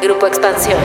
Grupo 0.00 0.28
Expansión. 0.28 0.78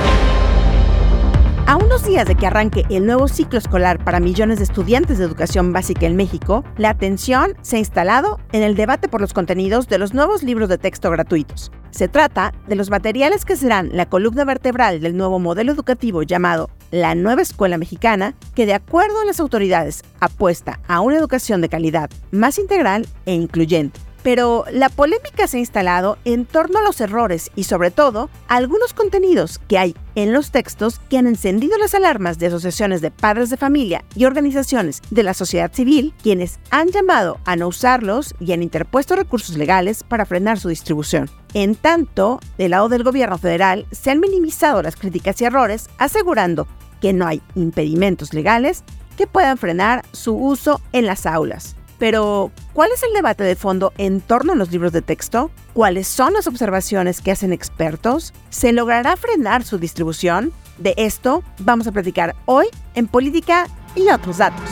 A 1.67 1.75
unos 1.78 2.04
días 2.04 2.28
de 2.28 2.36
que 2.36 2.47
arranque 2.47 2.83
el 2.89 3.05
nuevo 3.05 3.28
ciclo 3.28 3.59
escolar 3.59 4.04
para 4.04 4.20
millones 4.20 4.58
de 4.58 4.63
estudiantes 4.63 5.20
de 5.20 5.25
educación 5.25 5.71
básica 5.71 6.07
en 6.07 6.16
México, 6.16 6.63
la 6.78 6.89
atención 6.89 7.55
se 7.62 7.76
ha 7.76 7.79
instalado 7.79 8.39
en 8.52 8.63
el 8.63 8.76
debate 8.76 9.07
por 9.07 9.21
los 9.21 9.34
contenidos 9.34 9.88
de 9.88 9.99
los 9.99 10.15
nuevos 10.15 10.41
libros 10.41 10.68
de 10.68 10.79
texto 10.79 11.12
gratuitos. 11.12 11.71
Se 11.91 12.07
trata 12.07 12.54
de 12.68 12.76
los 12.76 12.89
materiales 12.89 13.46
que 13.46 13.55
serán 13.55 13.89
la 13.94 14.07
columna 14.07 14.45
vertebral 14.45 14.99
del 14.99 15.16
nuevo 15.16 15.38
modelo 15.38 15.71
educativo 15.71 16.23
llamado 16.23 16.71
la 16.89 17.14
nueva 17.14 17.43
escuela 17.43 17.77
mexicana, 17.77 18.36
que 18.55 18.66
de 18.66 18.73
acuerdo 18.73 19.21
a 19.21 19.25
las 19.25 19.39
autoridades 19.39 20.04
apuesta 20.21 20.80
a 20.88 21.02
una 21.02 21.18
educación 21.18 21.61
de 21.61 21.70
calidad 21.70 22.09
más 22.32 22.57
integral 22.57 23.07
e 23.25 23.34
incluyente. 23.34 24.00
Pero 24.24 24.66
la 24.71 24.90
polémica 24.90 25.48
se 25.48 25.58
ha 25.58 25.60
instalado 25.60 26.18
en 26.26 26.46
torno 26.46 26.80
a 26.80 26.82
los 26.82 27.02
errores 27.02 27.52
y 27.55 27.66
sobre 27.66 27.92
todo 27.92 28.30
algunos 28.48 28.94
contenidos 28.94 29.60
que 29.68 29.77
hay 29.77 29.95
en 30.16 30.31
los 30.31 30.52
textos 30.52 31.00
que 31.09 31.18
han 31.18 31.27
encendido 31.27 31.77
las 31.77 31.94
alarmas 31.94 32.40
de 32.40 32.48
asociaciones 32.48 33.02
de 33.02 33.12
padres 33.12 33.50
de 33.50 33.58
familia 33.58 34.05
y 34.16 34.26
organizaciones 34.26 35.02
de 35.09 35.23
la 35.23 35.34
sociedad 35.34 35.73
civil, 35.73 36.14
quienes 36.23 36.59
han 36.72 36.90
llamado 36.90 37.40
a 37.45 37.55
no 37.55 37.67
usarlos 37.67 38.34
y 38.40 38.54
han 38.54 38.64
interpuesto 38.64 39.16
recursos 39.16 39.58
legales 39.58 40.04
para 40.04 40.26
frenar 40.26 40.59
su 40.59 40.70
distribución. 40.70 41.30
En 41.53 41.76
tanto, 41.76 42.40
del 42.58 42.72
lado 42.72 42.90
del 42.90 43.03
gobierno 43.03 43.38
federal 43.38 43.86
se 43.92 44.12
han 44.12 44.20
minimizado 44.20 44.81
las 44.81 44.95
críticas 44.95 45.40
y 45.42 45.45
errores, 45.45 45.90
asegurando 45.98 46.67
que 47.02 47.14
no 47.14 47.28
hay 47.28 47.42
impedimentos 47.55 48.34
legales 48.34 48.84
que 49.17 49.28
puedan 49.28 49.58
frenar 49.58 50.03
su 50.14 50.36
uso 50.36 50.81
en 50.94 51.05
las 51.05 51.26
aulas. 51.26 51.76
Pero, 52.03 52.52
¿cuál 52.73 52.89
es 52.93 53.02
el 53.02 53.13
debate 53.13 53.45
de 53.45 53.55
fondo 53.55 53.93
en 53.98 54.20
torno 54.20 54.52
a 54.52 54.55
los 54.57 54.70
libros 54.73 54.91
de 54.91 55.02
texto? 55.02 55.52
¿Cuáles 55.71 56.05
son 56.05 56.34
las 56.34 56.48
observaciones 56.48 57.21
que 57.21 57.31
hacen 57.31 57.53
expertos? 57.53 58.34
¿Se 58.49 58.73
logrará 58.73 59.16
frenar 59.16 59.63
su 59.63 59.77
distribución? 59.77 60.52
De 60.77 60.94
esto 60.97 61.45
vamos 61.59 61.88
a 61.88 61.94
platicar 61.94 62.36
hoy 62.44 62.67
en 62.95 63.08
Política 63.08 63.67
y 63.95 64.09
otros 64.09 64.39
datos. 64.39 64.69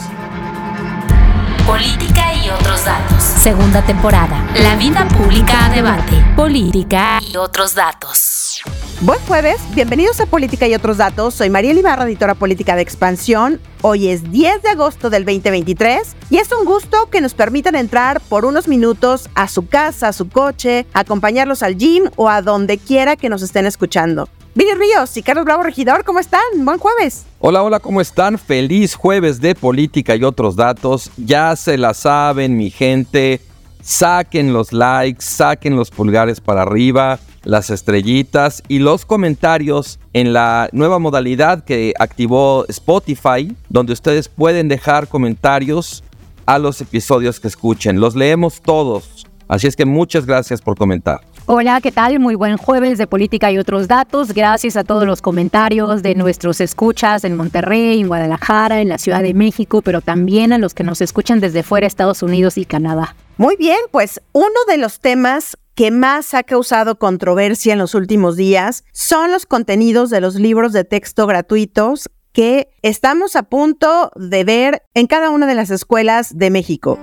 Política 1.65 2.33
y 2.33 2.49
otros 2.49 2.83
datos. 2.83 3.23
Segunda 3.23 3.81
temporada. 3.81 4.45
La 4.55 4.75
vida 4.75 5.07
pública 5.07 5.67
a 5.67 5.69
debate. 5.69 6.21
Política 6.35 7.21
y 7.25 7.37
otros 7.37 7.75
datos. 7.75 8.61
Buen 9.03 9.19
jueves, 9.21 9.59
bienvenidos 9.73 10.21
a 10.21 10.27
Política 10.27 10.67
y 10.67 10.75
otros 10.75 10.97
datos. 10.97 11.33
Soy 11.33 11.49
María 11.49 11.73
Ibarra, 11.73 12.05
editora 12.05 12.35
política 12.35 12.75
de 12.75 12.83
Expansión. 12.83 13.59
Hoy 13.81 14.09
es 14.09 14.31
10 14.31 14.61
de 14.61 14.69
agosto 14.69 15.09
del 15.09 15.25
2023 15.25 16.15
y 16.29 16.37
es 16.37 16.51
un 16.51 16.65
gusto 16.65 17.09
que 17.09 17.19
nos 17.19 17.33
permitan 17.33 17.73
entrar 17.73 18.21
por 18.21 18.45
unos 18.45 18.67
minutos 18.67 19.27
a 19.33 19.47
su 19.47 19.67
casa, 19.67 20.09
a 20.09 20.13
su 20.13 20.29
coche, 20.29 20.85
acompañarlos 20.93 21.63
al 21.63 21.77
gym 21.77 22.11
o 22.15 22.29
a 22.29 22.43
donde 22.43 22.77
quiera 22.77 23.15
que 23.15 23.27
nos 23.27 23.41
estén 23.41 23.65
escuchando. 23.65 24.29
Vini 24.53 24.75
Ríos 24.75 25.17
y 25.17 25.23
Carlos 25.23 25.45
Bravo 25.45 25.63
Regidor, 25.63 26.03
¿cómo 26.03 26.19
están? 26.19 26.43
Buen 26.57 26.77
jueves. 26.77 27.25
Hola, 27.39 27.63
hola, 27.63 27.79
¿cómo 27.79 28.01
están? 28.01 28.37
Feliz 28.37 28.93
jueves 28.93 29.41
de 29.41 29.55
política 29.55 30.15
y 30.15 30.23
otros 30.23 30.55
datos. 30.55 31.09
Ya 31.17 31.55
se 31.55 31.75
la 31.79 31.95
saben, 31.95 32.55
mi 32.55 32.69
gente. 32.69 33.41
Saquen 33.81 34.53
los 34.53 34.71
likes, 34.71 35.23
saquen 35.23 35.75
los 35.75 35.89
pulgares 35.89 36.39
para 36.39 36.61
arriba 36.61 37.19
las 37.43 37.69
estrellitas 37.69 38.63
y 38.67 38.79
los 38.79 39.05
comentarios 39.05 39.99
en 40.13 40.33
la 40.33 40.69
nueva 40.71 40.99
modalidad 40.99 41.63
que 41.63 41.93
activó 41.99 42.65
Spotify, 42.67 43.55
donde 43.69 43.93
ustedes 43.93 44.29
pueden 44.29 44.67
dejar 44.67 45.07
comentarios 45.07 46.03
a 46.45 46.59
los 46.59 46.81
episodios 46.81 47.39
que 47.39 47.47
escuchen. 47.47 47.99
Los 47.99 48.15
leemos 48.15 48.61
todos. 48.61 49.25
Así 49.47 49.67
es 49.67 49.75
que 49.75 49.85
muchas 49.85 50.25
gracias 50.25 50.61
por 50.61 50.77
comentar. 50.77 51.21
Hola, 51.47 51.81
¿qué 51.81 51.91
tal? 51.91 52.19
Muy 52.19 52.35
buen 52.35 52.55
jueves 52.55 52.97
de 52.97 53.07
política 53.07 53.51
y 53.51 53.57
otros 53.57 53.87
datos. 53.87 54.33
Gracias 54.33 54.77
a 54.77 54.83
todos 54.83 55.05
los 55.05 55.21
comentarios 55.21 56.03
de 56.03 56.15
nuestros 56.15 56.61
escuchas 56.61 57.23
en 57.25 57.35
Monterrey, 57.35 57.99
en 57.99 58.07
Guadalajara, 58.07 58.79
en 58.79 58.89
la 58.89 58.97
Ciudad 58.97 59.23
de 59.23 59.33
México, 59.33 59.81
pero 59.81 59.99
también 60.01 60.53
a 60.53 60.57
los 60.57 60.73
que 60.73 60.83
nos 60.83 61.01
escuchan 61.01 61.39
desde 61.39 61.63
fuera, 61.63 61.87
Estados 61.87 62.23
Unidos 62.23 62.57
y 62.57 62.65
Canadá. 62.65 63.15
Muy 63.37 63.55
bien, 63.57 63.79
pues 63.91 64.21
uno 64.33 64.47
de 64.67 64.77
los 64.77 64.99
temas 64.99 65.57
que 65.75 65.91
más 65.91 66.33
ha 66.33 66.43
causado 66.43 66.97
controversia 66.97 67.73
en 67.73 67.79
los 67.79 67.95
últimos 67.95 68.35
días 68.35 68.83
son 68.91 69.31
los 69.31 69.45
contenidos 69.45 70.09
de 70.09 70.21
los 70.21 70.35
libros 70.35 70.73
de 70.73 70.83
texto 70.83 71.27
gratuitos 71.27 72.09
que 72.33 72.69
estamos 72.81 73.35
a 73.35 73.43
punto 73.43 74.11
de 74.15 74.43
ver 74.43 74.83
en 74.93 75.07
cada 75.07 75.29
una 75.29 75.47
de 75.47 75.55
las 75.55 75.69
escuelas 75.69 76.37
de 76.37 76.49
México. 76.49 76.97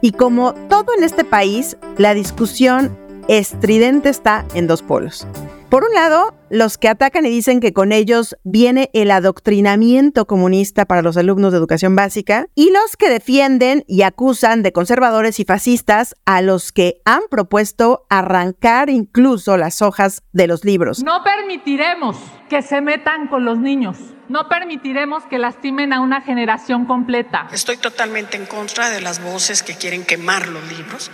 Y 0.00 0.12
como 0.12 0.54
todo 0.68 0.86
en 0.96 1.04
este 1.04 1.24
país, 1.24 1.76
la 1.96 2.14
discusión 2.14 2.98
estridente 3.28 4.08
está 4.08 4.44
en 4.54 4.66
dos 4.66 4.82
polos. 4.82 5.26
Por 5.72 5.84
un 5.84 5.94
lado, 5.94 6.34
los 6.50 6.76
que 6.76 6.90
atacan 6.90 7.24
y 7.24 7.30
dicen 7.30 7.58
que 7.58 7.72
con 7.72 7.92
ellos 7.92 8.36
viene 8.44 8.90
el 8.92 9.10
adoctrinamiento 9.10 10.26
comunista 10.26 10.84
para 10.84 11.00
los 11.00 11.16
alumnos 11.16 11.50
de 11.50 11.56
educación 11.56 11.96
básica, 11.96 12.44
y 12.54 12.70
los 12.72 12.98
que 12.98 13.08
defienden 13.08 13.82
y 13.88 14.02
acusan 14.02 14.62
de 14.62 14.72
conservadores 14.72 15.40
y 15.40 15.46
fascistas 15.46 16.14
a 16.26 16.42
los 16.42 16.72
que 16.72 17.00
han 17.06 17.22
propuesto 17.30 18.04
arrancar 18.10 18.90
incluso 18.90 19.56
las 19.56 19.80
hojas 19.80 20.22
de 20.32 20.46
los 20.46 20.62
libros. 20.66 21.02
No 21.02 21.24
permitiremos 21.24 22.18
que 22.50 22.60
se 22.60 22.82
metan 22.82 23.28
con 23.28 23.46
los 23.46 23.58
niños. 23.58 23.96
No 24.32 24.48
permitiremos 24.48 25.24
que 25.24 25.38
lastimen 25.38 25.92
a 25.92 26.00
una 26.00 26.22
generación 26.22 26.86
completa. 26.86 27.48
Estoy 27.52 27.76
totalmente 27.76 28.38
en 28.38 28.46
contra 28.46 28.88
de 28.88 29.02
las 29.02 29.22
voces 29.22 29.62
que 29.62 29.74
quieren 29.74 30.06
quemar 30.06 30.48
los 30.48 30.66
libros 30.72 31.10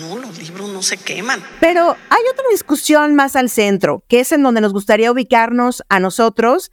no, 0.00 0.18
los 0.18 0.38
libros 0.38 0.68
no 0.70 0.82
se 0.82 0.96
queman. 0.96 1.42
Pero 1.60 1.96
hay 2.10 2.22
otra 2.32 2.44
discusión 2.50 3.14
más 3.14 3.36
al 3.36 3.50
centro, 3.50 4.02
que 4.08 4.20
es 4.20 4.32
en 4.32 4.42
donde 4.42 4.60
nos 4.60 4.72
gustaría 4.72 5.12
ubicarnos 5.12 5.82
a 5.88 6.00
nosotros, 6.00 6.70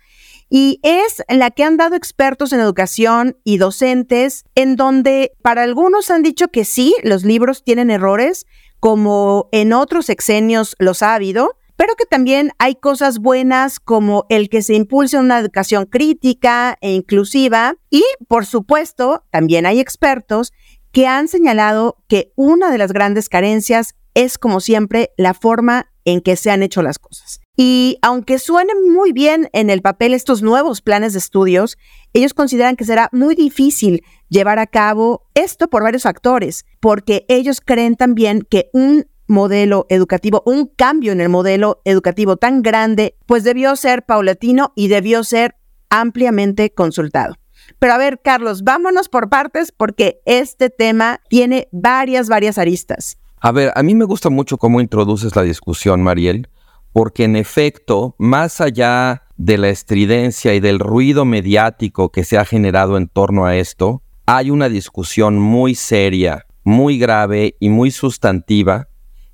y 0.50 0.80
es 0.84 1.24
la 1.30 1.52
que 1.52 1.64
han 1.64 1.78
dado 1.78 1.96
expertos 1.96 2.54
en 2.54 2.60
educación 2.60 3.38
y 3.44 3.58
docentes, 3.58 4.46
en 4.56 4.76
donde 4.76 5.32
para 5.42 5.64
algunos 5.64 6.12
han 6.12 6.22
dicho 6.24 6.50
que 6.50 6.66
sí, 6.66 6.96
los 7.04 7.24
libros 7.24 7.64
tienen 7.64 7.90
errores, 7.90 8.46
como 8.80 9.48
en 9.52 9.74
otros 9.74 10.10
exenios 10.10 10.76
los 10.78 11.02
ha 11.02 11.16
habido, 11.16 11.58
pero 11.84 11.98
que 11.98 12.06
también 12.06 12.52
hay 12.60 12.76
cosas 12.76 13.20
buenas 13.20 13.82
como 13.82 14.26
el 14.30 14.48
que 14.48 14.62
se 14.62 14.74
impulse 14.74 15.18
una 15.18 15.38
educación 15.38 15.86
crítica 15.86 16.78
e 16.80 16.94
inclusiva 16.94 17.76
y, 17.90 18.06
por 18.30 18.46
supuesto, 18.46 19.26
también 19.32 19.66
hay 19.66 19.82
expertos 19.82 20.54
que 20.94 21.08
han 21.08 21.28
señalado 21.28 21.98
que 22.08 22.32
una 22.38 22.72
de 22.72 22.78
las 22.78 22.94
grandes 22.94 23.28
carencias 23.28 23.96
es, 24.14 24.38
como 24.38 24.62
siempre, 24.62 25.12
la 25.18 25.34
forma 25.34 25.92
en 26.06 26.22
que 26.22 26.38
se 26.38 26.52
han 26.52 26.64
hecho 26.64 26.82
las 26.82 27.00
cosas. 27.00 27.42
Y 27.58 27.98
aunque 28.02 28.40
suenen 28.40 28.90
muy 28.90 29.12
bien 29.12 29.50
en 29.52 29.70
el 29.70 29.82
papel 29.82 30.14
estos 30.14 30.42
nuevos 30.42 30.82
planes 30.82 31.12
de 31.12 31.20
estudios, 31.20 31.78
ellos 32.14 32.34
consideran 32.34 32.78
que 32.78 32.86
será 32.86 33.10
muy 33.12 33.36
difícil 33.36 34.06
llevar 34.30 34.58
a 34.58 34.68
cabo 34.68 35.28
esto 35.34 35.68
por 35.68 35.84
varios 35.84 36.04
factores, 36.04 36.64
porque 36.80 37.26
ellos 37.28 37.60
creen 37.60 37.98
también 37.98 38.48
que 38.50 38.70
un 38.72 39.06
modelo 39.28 39.86
educativo, 39.90 40.44
un 40.46 40.68
cambio 40.68 41.12
en 41.12 41.22
el 41.22 41.30
modelo 41.30 41.82
educativo 41.86 42.38
tan 42.38 42.62
grande, 42.62 43.16
pues 43.26 43.44
debió 43.44 43.76
ser 43.76 44.04
paulatino 44.06 44.74
y 44.76 44.88
debió 44.88 45.24
ser 45.24 45.56
ampliamente 45.90 46.74
consultado. 46.74 47.36
Pero 47.80 47.94
a 47.94 47.98
ver, 47.98 48.20
Carlos, 48.24 48.64
vámonos 48.64 49.10
por 49.10 49.30
partes 49.30 49.72
porque 49.72 50.22
este 50.26 50.70
tema 50.70 51.22
tiene 51.30 51.68
varias, 51.72 52.30
varias 52.30 52.58
aristas. 52.58 53.18
A 53.40 53.52
ver, 53.52 53.72
a 53.76 53.84
mí 53.84 53.96
me 53.96 54.06
gusta 54.06 54.30
mucho 54.30 54.58
cómo 54.58 54.82
introduces 54.82 55.36
la 55.36 55.42
discusión, 55.42 56.02
Mariel, 56.02 56.50
porque 56.94 57.26
en 57.26 57.36
efecto, 57.36 58.16
más 58.18 58.62
allá 58.62 59.24
de 59.36 59.58
la 59.58 59.70
estridencia 59.70 60.54
y 60.54 60.60
del 60.60 60.80
ruido 60.80 61.26
mediático 61.26 62.10
que 62.10 62.24
se 62.24 62.38
ha 62.38 62.46
generado 62.46 62.98
en 62.98 63.08
torno 63.08 63.46
a 63.46 63.56
esto, 63.56 64.02
hay 64.26 64.52
una 64.52 64.70
discusión 64.70 65.38
muy 65.40 65.76
seria, 65.76 66.46
muy 66.64 66.98
grave 66.98 67.58
y 67.60 67.70
muy 67.70 67.92
sustantiva 67.92 68.88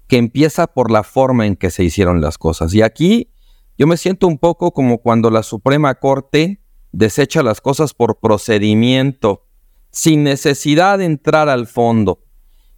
que 0.09 0.17
empieza 0.17 0.65
por 0.65 0.89
la 0.91 1.03
forma 1.03 1.45
en 1.45 1.55
que 1.55 1.69
se 1.69 1.83
hicieron 1.83 2.19
las 2.19 2.39
cosas. 2.39 2.73
Y 2.73 2.81
aquí 2.81 3.31
yo 3.77 3.85
me 3.85 3.95
siento 3.95 4.27
un 4.27 4.39
poco 4.39 4.73
como 4.73 4.97
cuando 4.97 5.29
la 5.29 5.43
Suprema 5.43 5.95
Corte 5.95 6.61
desecha 6.91 7.43
las 7.43 7.61
cosas 7.61 7.93
por 7.93 8.19
procedimiento, 8.19 9.45
sin 9.91 10.23
necesidad 10.23 10.97
de 10.97 11.05
entrar 11.05 11.47
al 11.47 11.67
fondo. 11.67 12.23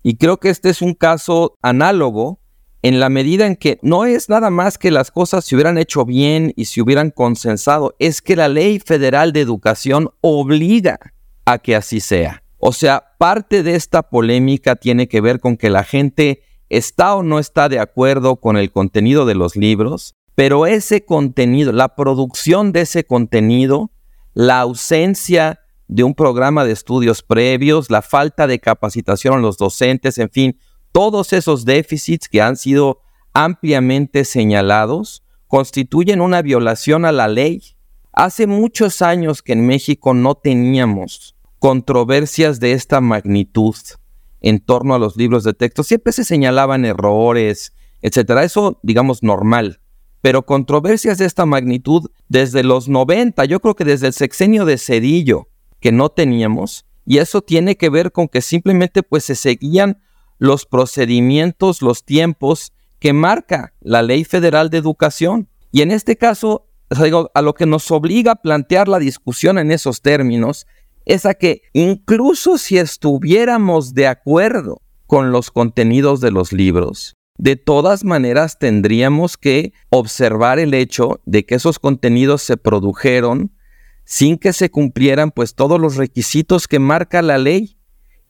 Y 0.03 0.17
creo 0.17 0.41
que 0.41 0.49
este 0.49 0.69
es 0.69 0.81
un 0.81 0.93
caso 0.93 1.57
análogo 1.61 2.41
en 2.81 2.99
la 2.99 3.07
medida 3.07 3.47
en 3.47 3.55
que 3.55 3.79
no 3.81 4.03
es 4.03 4.27
nada 4.27 4.49
más 4.49 4.77
que 4.77 4.91
las 4.91 5.09
cosas 5.09 5.45
se 5.45 5.55
hubieran 5.55 5.77
hecho 5.77 6.03
bien 6.03 6.51
y 6.57 6.65
se 6.65 6.81
hubieran 6.81 7.11
consensado, 7.11 7.95
es 7.97 8.21
que 8.21 8.35
la 8.35 8.49
ley 8.49 8.79
federal 8.79 9.31
de 9.31 9.39
educación 9.39 10.09
obliga 10.19 10.99
a 11.45 11.59
que 11.59 11.77
así 11.77 12.01
sea. 12.01 12.43
O 12.57 12.73
sea, 12.73 13.15
parte 13.17 13.63
de 13.63 13.75
esta 13.75 14.03
polémica 14.03 14.75
tiene 14.75 15.07
que 15.07 15.21
ver 15.21 15.39
con 15.39 15.55
que 15.55 15.69
la 15.69 15.85
gente 15.85 16.41
está 16.71 17.15
o 17.15 17.21
no 17.21 17.37
está 17.37 17.67
de 17.67 17.79
acuerdo 17.79 18.37
con 18.37 18.55
el 18.55 18.71
contenido 18.71 19.25
de 19.25 19.35
los 19.35 19.57
libros, 19.57 20.15
pero 20.35 20.65
ese 20.65 21.03
contenido, 21.03 21.73
la 21.73 21.95
producción 21.95 22.71
de 22.71 22.81
ese 22.81 23.03
contenido, 23.03 23.91
la 24.33 24.61
ausencia 24.61 25.59
de 25.89 26.05
un 26.05 26.15
programa 26.15 26.63
de 26.63 26.71
estudios 26.71 27.23
previos, 27.23 27.91
la 27.91 28.01
falta 28.01 28.47
de 28.47 28.59
capacitación 28.59 29.33
a 29.35 29.41
los 29.41 29.57
docentes, 29.57 30.17
en 30.17 30.29
fin, 30.29 30.59
todos 30.93 31.33
esos 31.33 31.65
déficits 31.65 32.29
que 32.29 32.41
han 32.41 32.55
sido 32.55 33.01
ampliamente 33.33 34.23
señalados 34.23 35.23
constituyen 35.47 36.21
una 36.21 36.41
violación 36.41 37.03
a 37.03 37.11
la 37.11 37.27
ley. 37.27 37.61
Hace 38.13 38.47
muchos 38.47 39.01
años 39.01 39.41
que 39.41 39.51
en 39.51 39.67
México 39.67 40.13
no 40.13 40.35
teníamos 40.35 41.35
controversias 41.59 42.61
de 42.61 42.71
esta 42.71 43.01
magnitud 43.01 43.75
en 44.41 44.59
torno 44.59 44.93
a 44.93 44.99
los 44.99 45.15
libros 45.15 45.43
de 45.43 45.53
texto. 45.53 45.83
Siempre 45.83 46.13
se 46.13 46.23
señalaban 46.23 46.85
errores, 46.85 47.73
etcétera. 48.01 48.43
Eso, 48.43 48.79
digamos, 48.83 49.23
normal. 49.23 49.79
Pero 50.21 50.45
controversias 50.45 51.17
de 51.17 51.25
esta 51.25 51.45
magnitud 51.45 52.11
desde 52.27 52.63
los 52.63 52.89
90, 52.89 53.45
yo 53.45 53.59
creo 53.59 53.75
que 53.75 53.85
desde 53.85 54.07
el 54.07 54.13
sexenio 54.13 54.65
de 54.65 54.77
Cedillo, 54.77 55.47
que 55.79 55.91
no 55.91 56.09
teníamos, 56.09 56.85
y 57.05 57.17
eso 57.17 57.41
tiene 57.41 57.75
que 57.75 57.89
ver 57.89 58.11
con 58.11 58.27
que 58.27 58.41
simplemente 58.41 59.01
pues 59.01 59.25
se 59.25 59.35
seguían 59.35 60.01
los 60.37 60.65
procedimientos, 60.65 61.81
los 61.81 62.05
tiempos 62.05 62.73
que 62.99 63.13
marca 63.13 63.73
la 63.81 64.03
Ley 64.03 64.23
Federal 64.23 64.69
de 64.69 64.77
Educación. 64.77 65.49
Y 65.71 65.81
en 65.81 65.91
este 65.91 66.17
caso, 66.17 66.67
a 67.33 67.41
lo 67.41 67.53
que 67.53 67.65
nos 67.65 67.89
obliga 67.89 68.33
a 68.33 68.41
plantear 68.41 68.87
la 68.87 68.99
discusión 68.99 69.57
en 69.57 69.71
esos 69.71 70.01
términos 70.01 70.67
es 71.05 71.25
a 71.25 71.33
que 71.33 71.61
incluso 71.73 72.57
si 72.57 72.77
estuviéramos 72.77 73.93
de 73.93 74.07
acuerdo 74.07 74.81
con 75.07 75.31
los 75.31 75.51
contenidos 75.51 76.21
de 76.21 76.31
los 76.31 76.53
libros, 76.53 77.15
de 77.37 77.55
todas 77.55 78.03
maneras 78.03 78.59
tendríamos 78.59 79.37
que 79.37 79.73
observar 79.89 80.59
el 80.59 80.73
hecho 80.73 81.21
de 81.25 81.45
que 81.45 81.55
esos 81.55 81.79
contenidos 81.79 82.43
se 82.43 82.57
produjeron 82.57 83.51
sin 84.05 84.37
que 84.37 84.53
se 84.53 84.69
cumplieran 84.69 85.31
pues 85.31 85.55
todos 85.55 85.79
los 85.79 85.95
requisitos 85.95 86.67
que 86.67 86.79
marca 86.79 87.21
la 87.21 87.37
ley. 87.37 87.77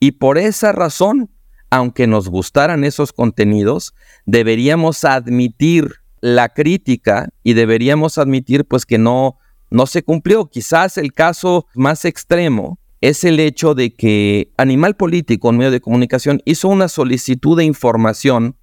Y 0.00 0.12
por 0.12 0.38
esa 0.38 0.72
razón, 0.72 1.30
aunque 1.70 2.06
nos 2.06 2.28
gustaran 2.28 2.84
esos 2.84 3.12
contenidos, 3.12 3.94
deberíamos 4.24 5.04
admitir 5.04 5.96
la 6.20 6.48
crítica 6.48 7.28
y 7.42 7.54
deberíamos 7.54 8.16
admitir 8.16 8.64
pues 8.64 8.86
que 8.86 8.96
no 8.96 9.38
no 9.72 9.86
se 9.86 10.02
cumplió. 10.02 10.46
Quizás 10.46 10.98
el 10.98 11.12
caso 11.12 11.66
más 11.74 12.04
extremo 12.04 12.78
es 13.00 13.24
el 13.24 13.40
hecho 13.40 13.74
de 13.74 13.94
que 13.94 14.52
Animal 14.56 14.94
Político, 14.94 15.48
un 15.48 15.56
medio 15.56 15.72
de 15.72 15.80
comunicación, 15.80 16.40
hizo 16.44 16.68
una 16.68 16.88
solicitud 16.88 17.56
de 17.58 17.64
información 17.64 18.56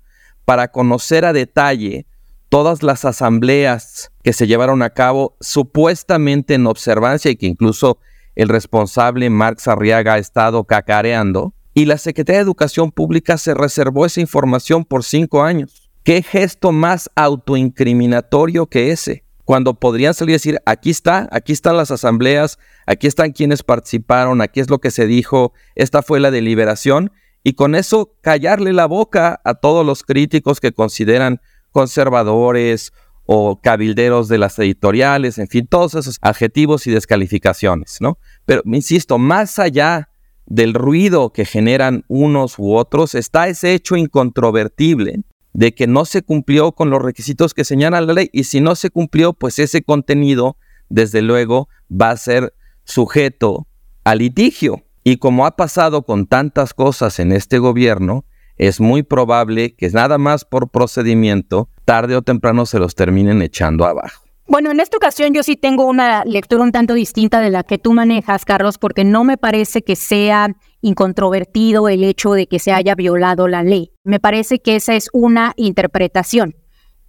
para 0.45 0.69
conocer 0.69 1.25
a 1.25 1.33
detalle 1.33 2.05
todas 2.47 2.81
las 2.81 3.05
asambleas 3.05 4.11
que 4.23 4.33
se 4.33 4.47
llevaron 4.47 4.81
a 4.81 4.91
cabo 4.91 5.35
supuestamente 5.41 6.55
en 6.55 6.67
observancia 6.67 7.29
y 7.29 7.35
que 7.35 7.45
incluso 7.47 7.99
el 8.35 8.49
responsable 8.49 9.29
Marx 9.29 9.67
Arriaga 9.67 10.13
ha 10.13 10.17
estado 10.17 10.63
cacareando. 10.63 11.53
Y 11.73 11.85
la 11.85 11.97
Secretaría 11.97 12.39
de 12.39 12.43
Educación 12.43 12.91
Pública 12.91 13.37
se 13.37 13.53
reservó 13.53 14.05
esa 14.05 14.21
información 14.21 14.85
por 14.85 15.03
cinco 15.03 15.43
años. 15.43 15.91
¿Qué 16.03 16.23
gesto 16.23 16.71
más 16.71 17.09
autoincriminatorio 17.15 18.67
que 18.67 18.91
ese? 18.91 19.23
Cuando 19.49 19.79
podrían 19.79 20.13
salir 20.13 20.29
y 20.29 20.33
decir, 20.33 20.59
aquí 20.67 20.91
está, 20.91 21.27
aquí 21.31 21.53
están 21.53 21.75
las 21.75 21.89
asambleas, 21.89 22.59
aquí 22.85 23.07
están 23.07 23.31
quienes 23.31 23.63
participaron, 23.63 24.41
aquí 24.41 24.59
es 24.59 24.69
lo 24.69 24.77
que 24.77 24.91
se 24.91 25.07
dijo, 25.07 25.53
esta 25.73 26.03
fue 26.03 26.19
la 26.19 26.29
deliberación, 26.29 27.11
y 27.43 27.53
con 27.53 27.73
eso 27.73 28.13
callarle 28.21 28.73
la 28.73 28.85
boca 28.85 29.41
a 29.43 29.55
todos 29.55 29.83
los 29.83 30.03
críticos 30.03 30.59
que 30.59 30.71
consideran 30.71 31.41
conservadores 31.71 32.93
o 33.25 33.59
cabilderos 33.59 34.27
de 34.27 34.37
las 34.37 34.59
editoriales, 34.59 35.39
en 35.39 35.47
fin, 35.47 35.65
todos 35.65 35.95
esos 35.95 36.19
adjetivos 36.21 36.85
y 36.85 36.91
descalificaciones, 36.91 37.97
¿no? 38.01 38.19
Pero, 38.45 38.61
insisto, 38.65 39.17
más 39.17 39.57
allá 39.57 40.09
del 40.45 40.75
ruido 40.75 41.33
que 41.33 41.45
generan 41.45 42.05
unos 42.07 42.59
u 42.59 42.75
otros, 42.75 43.15
está 43.15 43.47
ese 43.47 43.73
hecho 43.73 43.95
incontrovertible 43.95 45.23
de 45.53 45.73
que 45.73 45.87
no 45.87 46.05
se 46.05 46.21
cumplió 46.21 46.71
con 46.71 46.89
los 46.89 47.01
requisitos 47.01 47.53
que 47.53 47.65
señala 47.65 48.01
la 48.01 48.13
ley 48.13 48.29
y 48.31 48.43
si 48.45 48.61
no 48.61 48.75
se 48.75 48.89
cumplió, 48.89 49.33
pues 49.33 49.59
ese 49.59 49.81
contenido, 49.81 50.57
desde 50.89 51.21
luego, 51.21 51.69
va 51.89 52.11
a 52.11 52.17
ser 52.17 52.53
sujeto 52.83 53.67
a 54.03 54.15
litigio. 54.15 54.83
Y 55.03 55.17
como 55.17 55.45
ha 55.45 55.55
pasado 55.55 56.03
con 56.03 56.27
tantas 56.27 56.73
cosas 56.73 57.19
en 57.19 57.31
este 57.31 57.57
gobierno, 57.59 58.25
es 58.57 58.79
muy 58.79 59.03
probable 59.03 59.73
que 59.75 59.89
nada 59.89 60.17
más 60.17 60.45
por 60.45 60.69
procedimiento, 60.69 61.69
tarde 61.85 62.15
o 62.15 62.21
temprano 62.21 62.65
se 62.65 62.77
los 62.77 62.93
terminen 62.93 63.41
echando 63.41 63.85
abajo. 63.85 64.25
Bueno, 64.47 64.71
en 64.71 64.79
esta 64.79 64.97
ocasión 64.97 65.33
yo 65.33 65.43
sí 65.43 65.55
tengo 65.55 65.85
una 65.85 66.25
lectura 66.25 66.63
un 66.63 66.71
tanto 66.71 66.95
distinta 66.95 67.39
de 67.39 67.51
la 67.51 67.63
que 67.63 67.77
tú 67.77 67.93
manejas, 67.93 68.45
Carlos, 68.45 68.77
porque 68.79 69.03
no 69.03 69.23
me 69.23 69.37
parece 69.37 69.83
que 69.83 69.95
sea 69.95 70.55
incontrovertido 70.81 71.89
el 71.89 72.03
hecho 72.03 72.33
de 72.33 72.47
que 72.47 72.59
se 72.59 72.71
haya 72.71 72.95
violado 72.95 73.47
la 73.47 73.63
ley. 73.63 73.91
Me 74.03 74.19
parece 74.19 74.59
que 74.59 74.75
esa 74.75 74.95
es 74.95 75.09
una 75.13 75.53
interpretación. 75.55 76.55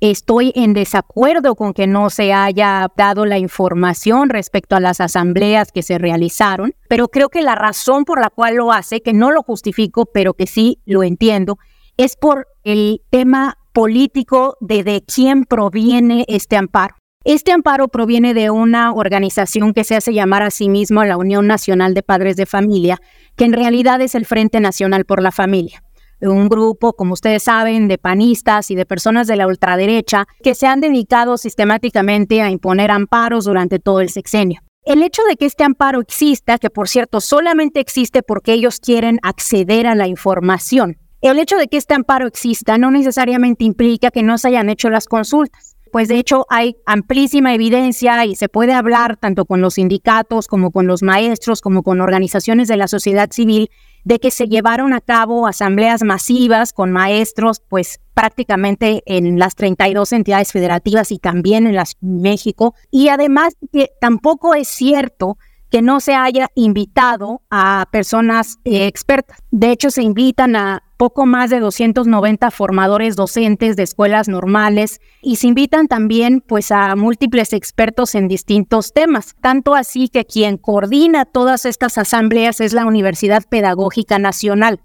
Estoy 0.00 0.52
en 0.54 0.72
desacuerdo 0.72 1.54
con 1.54 1.74
que 1.74 1.86
no 1.86 2.08
se 2.08 2.32
haya 2.32 2.88
dado 2.96 3.26
la 3.26 3.36
información 3.38 4.30
respecto 4.30 4.74
a 4.74 4.80
las 4.80 5.00
asambleas 5.00 5.72
que 5.72 5.82
se 5.82 5.98
realizaron, 5.98 6.72
pero 6.88 7.08
creo 7.08 7.28
que 7.28 7.42
la 7.42 7.54
razón 7.54 8.06
por 8.06 8.18
la 8.18 8.30
cual 8.30 8.54
lo 8.54 8.72
hace, 8.72 9.02
que 9.02 9.12
no 9.12 9.30
lo 9.30 9.42
justifico, 9.42 10.06
pero 10.06 10.32
que 10.32 10.46
sí 10.46 10.80
lo 10.86 11.02
entiendo, 11.02 11.58
es 11.98 12.16
por 12.16 12.46
el 12.64 13.02
tema 13.10 13.58
político 13.74 14.56
de 14.60 14.84
de 14.84 15.02
quién 15.02 15.44
proviene 15.44 16.24
este 16.28 16.56
amparo. 16.56 16.99
Este 17.24 17.52
amparo 17.52 17.88
proviene 17.88 18.32
de 18.32 18.48
una 18.48 18.94
organización 18.94 19.74
que 19.74 19.84
se 19.84 19.94
hace 19.94 20.14
llamar 20.14 20.42
a 20.42 20.50
sí 20.50 20.70
mismo 20.70 21.04
la 21.04 21.18
Unión 21.18 21.46
Nacional 21.46 21.92
de 21.92 22.02
Padres 22.02 22.34
de 22.36 22.46
Familia, 22.46 22.98
que 23.36 23.44
en 23.44 23.52
realidad 23.52 24.00
es 24.00 24.14
el 24.14 24.24
Frente 24.24 24.58
Nacional 24.58 25.04
por 25.04 25.20
la 25.20 25.30
Familia. 25.30 25.82
Un 26.22 26.48
grupo, 26.48 26.94
como 26.94 27.12
ustedes 27.12 27.42
saben, 27.42 27.88
de 27.88 27.98
panistas 27.98 28.70
y 28.70 28.74
de 28.74 28.86
personas 28.86 29.26
de 29.26 29.36
la 29.36 29.46
ultraderecha 29.46 30.24
que 30.42 30.54
se 30.54 30.66
han 30.66 30.80
dedicado 30.80 31.36
sistemáticamente 31.36 32.40
a 32.40 32.48
imponer 32.48 32.90
amparos 32.90 33.44
durante 33.44 33.78
todo 33.78 34.00
el 34.00 34.08
sexenio. 34.08 34.62
El 34.86 35.02
hecho 35.02 35.22
de 35.24 35.36
que 35.36 35.44
este 35.44 35.62
amparo 35.62 36.00
exista, 36.00 36.56
que 36.56 36.70
por 36.70 36.88
cierto 36.88 37.20
solamente 37.20 37.80
existe 37.80 38.22
porque 38.22 38.54
ellos 38.54 38.80
quieren 38.80 39.18
acceder 39.22 39.86
a 39.86 39.94
la 39.94 40.06
información, 40.06 40.96
el 41.20 41.38
hecho 41.38 41.56
de 41.56 41.68
que 41.68 41.76
este 41.76 41.92
amparo 41.92 42.26
exista 42.26 42.78
no 42.78 42.90
necesariamente 42.90 43.64
implica 43.64 44.10
que 44.10 44.22
no 44.22 44.38
se 44.38 44.48
hayan 44.48 44.70
hecho 44.70 44.88
las 44.88 45.04
consultas 45.06 45.76
pues 45.92 46.08
de 46.08 46.18
hecho 46.18 46.46
hay 46.48 46.76
amplísima 46.86 47.54
evidencia 47.54 48.24
y 48.24 48.36
se 48.36 48.48
puede 48.48 48.72
hablar 48.72 49.16
tanto 49.16 49.44
con 49.44 49.60
los 49.60 49.74
sindicatos 49.74 50.46
como 50.46 50.70
con 50.70 50.86
los 50.86 51.02
maestros, 51.02 51.60
como 51.60 51.82
con 51.82 52.00
organizaciones 52.00 52.68
de 52.68 52.76
la 52.76 52.88
sociedad 52.88 53.30
civil, 53.30 53.70
de 54.04 54.18
que 54.18 54.30
se 54.30 54.46
llevaron 54.46 54.92
a 54.92 55.00
cabo 55.00 55.46
asambleas 55.46 56.02
masivas 56.02 56.72
con 56.72 56.90
maestros, 56.90 57.60
pues 57.68 58.00
prácticamente 58.14 59.02
en 59.06 59.38
las 59.38 59.54
32 59.54 60.12
entidades 60.12 60.52
federativas 60.52 61.12
y 61.12 61.18
también 61.18 61.66
en 61.66 61.74
las 61.74 61.96
México. 62.00 62.74
Y 62.90 63.08
además 63.08 63.56
que 63.72 63.90
tampoco 64.00 64.54
es 64.54 64.68
cierto 64.68 65.36
que 65.70 65.82
no 65.82 66.00
se 66.00 66.14
haya 66.14 66.48
invitado 66.54 67.42
a 67.50 67.86
personas 67.90 68.58
eh, 68.64 68.86
expertas. 68.86 69.38
De 69.50 69.70
hecho, 69.70 69.90
se 69.90 70.02
invitan 70.02 70.56
a 70.56 70.82
poco 70.96 71.24
más 71.24 71.48
de 71.48 71.60
290 71.60 72.50
formadores 72.50 73.16
docentes 73.16 73.74
de 73.74 73.84
escuelas 73.84 74.28
normales 74.28 75.00
y 75.22 75.36
se 75.36 75.46
invitan 75.46 75.88
también 75.88 76.42
pues 76.46 76.70
a 76.70 76.94
múltiples 76.94 77.54
expertos 77.54 78.14
en 78.14 78.28
distintos 78.28 78.92
temas, 78.92 79.34
tanto 79.40 79.74
así 79.74 80.08
que 80.08 80.26
quien 80.26 80.58
coordina 80.58 81.24
todas 81.24 81.64
estas 81.64 81.96
asambleas 81.96 82.60
es 82.60 82.74
la 82.74 82.84
Universidad 82.84 83.44
Pedagógica 83.48 84.18
Nacional. 84.18 84.80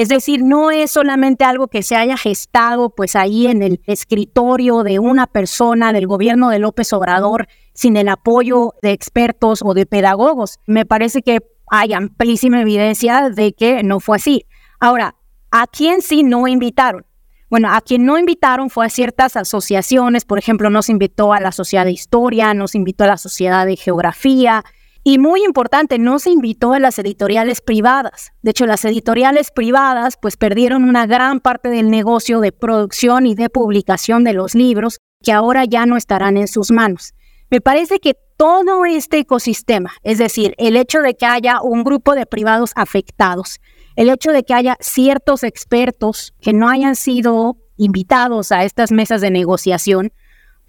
Es 0.00 0.08
decir, 0.08 0.42
no 0.42 0.70
es 0.70 0.92
solamente 0.92 1.44
algo 1.44 1.68
que 1.68 1.82
se 1.82 1.94
haya 1.94 2.16
gestado 2.16 2.88
pues 2.88 3.16
ahí 3.16 3.48
en 3.48 3.62
el 3.62 3.82
escritorio 3.84 4.82
de 4.82 4.98
una 4.98 5.26
persona 5.26 5.92
del 5.92 6.06
gobierno 6.06 6.48
de 6.48 6.58
López 6.58 6.90
Obrador 6.94 7.48
sin 7.74 7.98
el 7.98 8.08
apoyo 8.08 8.72
de 8.80 8.92
expertos 8.92 9.60
o 9.62 9.74
de 9.74 9.84
pedagogos. 9.84 10.58
Me 10.64 10.86
parece 10.86 11.20
que 11.20 11.40
hay 11.70 11.92
amplísima 11.92 12.62
evidencia 12.62 13.28
de 13.28 13.52
que 13.52 13.82
no 13.82 14.00
fue 14.00 14.16
así. 14.16 14.46
Ahora, 14.78 15.16
¿a 15.50 15.66
quién 15.66 16.00
sí 16.00 16.22
no 16.22 16.48
invitaron? 16.48 17.04
Bueno, 17.50 17.70
a 17.70 17.82
quien 17.82 18.06
no 18.06 18.16
invitaron 18.16 18.70
fue 18.70 18.86
a 18.86 18.88
ciertas 18.88 19.36
asociaciones, 19.36 20.24
por 20.24 20.38
ejemplo, 20.38 20.70
nos 20.70 20.88
invitó 20.88 21.34
a 21.34 21.40
la 21.40 21.52
Sociedad 21.52 21.84
de 21.84 21.92
Historia, 21.92 22.54
nos 22.54 22.74
invitó 22.74 23.04
a 23.04 23.08
la 23.08 23.18
Sociedad 23.18 23.66
de 23.66 23.76
Geografía, 23.76 24.64
y 25.02 25.18
muy 25.18 25.44
importante, 25.44 25.98
no 25.98 26.18
se 26.18 26.30
invitó 26.30 26.72
a 26.72 26.78
las 26.78 26.98
editoriales 26.98 27.60
privadas. 27.60 28.32
De 28.42 28.50
hecho, 28.50 28.66
las 28.66 28.84
editoriales 28.84 29.50
privadas 29.50 30.18
pues 30.20 30.36
perdieron 30.36 30.84
una 30.84 31.06
gran 31.06 31.40
parte 31.40 31.70
del 31.70 31.90
negocio 31.90 32.40
de 32.40 32.52
producción 32.52 33.26
y 33.26 33.34
de 33.34 33.48
publicación 33.48 34.24
de 34.24 34.34
los 34.34 34.54
libros 34.54 34.98
que 35.22 35.32
ahora 35.32 35.64
ya 35.64 35.86
no 35.86 35.96
estarán 35.96 36.36
en 36.36 36.48
sus 36.48 36.70
manos. 36.70 37.14
Me 37.50 37.60
parece 37.60 37.98
que 37.98 38.14
todo 38.36 38.84
este 38.84 39.18
ecosistema, 39.18 39.92
es 40.02 40.18
decir, 40.18 40.54
el 40.56 40.76
hecho 40.76 41.00
de 41.00 41.14
que 41.14 41.26
haya 41.26 41.60
un 41.62 41.82
grupo 41.82 42.14
de 42.14 42.26
privados 42.26 42.72
afectados, 42.74 43.60
el 43.96 44.08
hecho 44.08 44.32
de 44.32 44.44
que 44.44 44.54
haya 44.54 44.76
ciertos 44.80 45.42
expertos 45.42 46.34
que 46.40 46.52
no 46.52 46.68
hayan 46.68 46.96
sido 46.96 47.56
invitados 47.76 48.52
a 48.52 48.64
estas 48.64 48.92
mesas 48.92 49.20
de 49.20 49.30
negociación, 49.30 50.12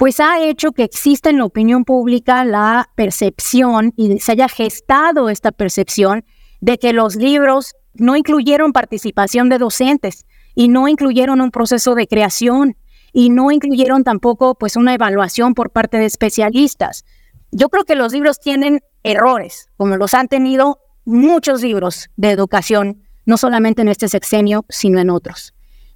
pues 0.02 0.20
ha 0.20 0.44
hecho 0.44 0.72
que 0.72 0.82
exista 0.82 1.30
en 1.30 1.38
la 1.38 1.46
opinión 1.46 1.86
pública 1.86 2.44
la 2.44 2.90
percepción 2.96 3.94
y 3.96 4.18
se 4.18 4.32
haya 4.32 4.50
gestado 4.50 5.30
esta 5.30 5.52
percepción 5.52 6.26
de 6.60 6.80
que 6.80 6.92
los 6.92 7.16
libros 7.18 7.76
no 7.94 8.16
incluyeron 8.16 8.74
participación 8.74 9.48
de 9.50 9.60
docentes 9.60 10.26
y 10.56 10.70
no 10.70 10.88
incluyeron 10.88 11.40
un 11.40 11.52
proceso 11.52 11.94
de 11.94 12.08
creación 12.08 12.78
y 13.14 13.30
no 13.30 13.52
incluyeron 13.52 14.04
tampoco 14.04 14.56
pues 14.56 14.76
una 14.76 14.96
evaluación 14.96 15.54
por 15.54 15.70
parte 15.70 15.98
de 16.00 16.06
especialistas. 16.06 17.06
Yo 17.52 17.70
creo 17.70 17.84
que 17.84 17.94
los 17.94 18.12
libros 18.12 18.40
tienen 18.40 18.80
errores, 19.04 19.68
como 19.78 19.98
los 19.98 20.16
han 20.16 20.30
tenido 20.30 20.80
muchos 21.06 21.62
libros 21.62 22.10
de 22.16 22.32
educación, 22.32 23.04
no 23.28 23.38
solamente 23.38 23.84
en 23.84 23.90
este 23.90 24.08
sexenio, 24.08 24.66
sino 24.68 25.00
en 25.00 25.12
otros. 25.12 25.54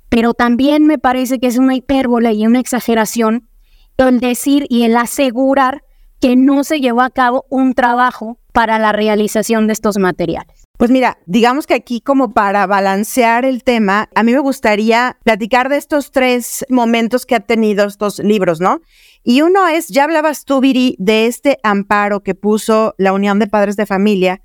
Pero 0.10 0.36
también 0.36 0.86
me 0.86 1.00
parece 1.00 1.40
que 1.40 1.48
es 1.48 1.58
una 1.58 1.74
hipérbole 1.74 2.34
y 2.34 2.46
una 2.46 2.60
exageración 2.60 3.50
el 3.98 4.20
decir 4.20 4.66
y 4.70 4.84
el 4.84 4.96
asegurar 4.98 5.84
que 6.20 6.36
no 6.36 6.64
se 6.64 6.80
llevó 6.80 7.02
a 7.02 7.10
cabo 7.10 7.46
un 7.50 7.74
trabajo 7.74 8.40
para 8.52 8.80
la 8.80 8.92
realización 8.92 9.68
de 9.68 9.74
estos 9.74 9.98
materiales. 9.98 10.66
Pues 10.78 10.92
mira, 10.92 11.18
digamos 11.26 11.68
que 11.68 11.74
aquí 11.74 12.02
como 12.02 12.34
para 12.34 12.66
balancear 12.68 13.46
el 13.46 13.64
tema, 13.64 14.10
a 14.14 14.24
mí 14.24 14.34
me 14.34 14.40
gustaría 14.40 15.18
platicar 15.24 15.70
de 15.70 15.78
estos 15.78 16.12
tres 16.12 16.66
momentos 16.70 17.26
que 17.26 17.36
ha 17.36 17.40
tenido 17.40 17.86
estos 17.86 18.20
libros, 18.20 18.60
¿no? 18.60 18.82
Y 19.24 19.42
uno 19.42 19.68
es, 19.68 19.88
ya 19.88 20.04
hablabas 20.04 20.44
tú, 20.44 20.60
Viri, 20.60 20.96
de 21.00 21.28
este 21.28 21.60
amparo 21.64 22.24
que 22.24 22.36
puso 22.36 22.94
la 22.98 23.14
Unión 23.14 23.40
de 23.40 23.48
Padres 23.48 23.78
de 23.78 23.86
Familia, 23.86 24.42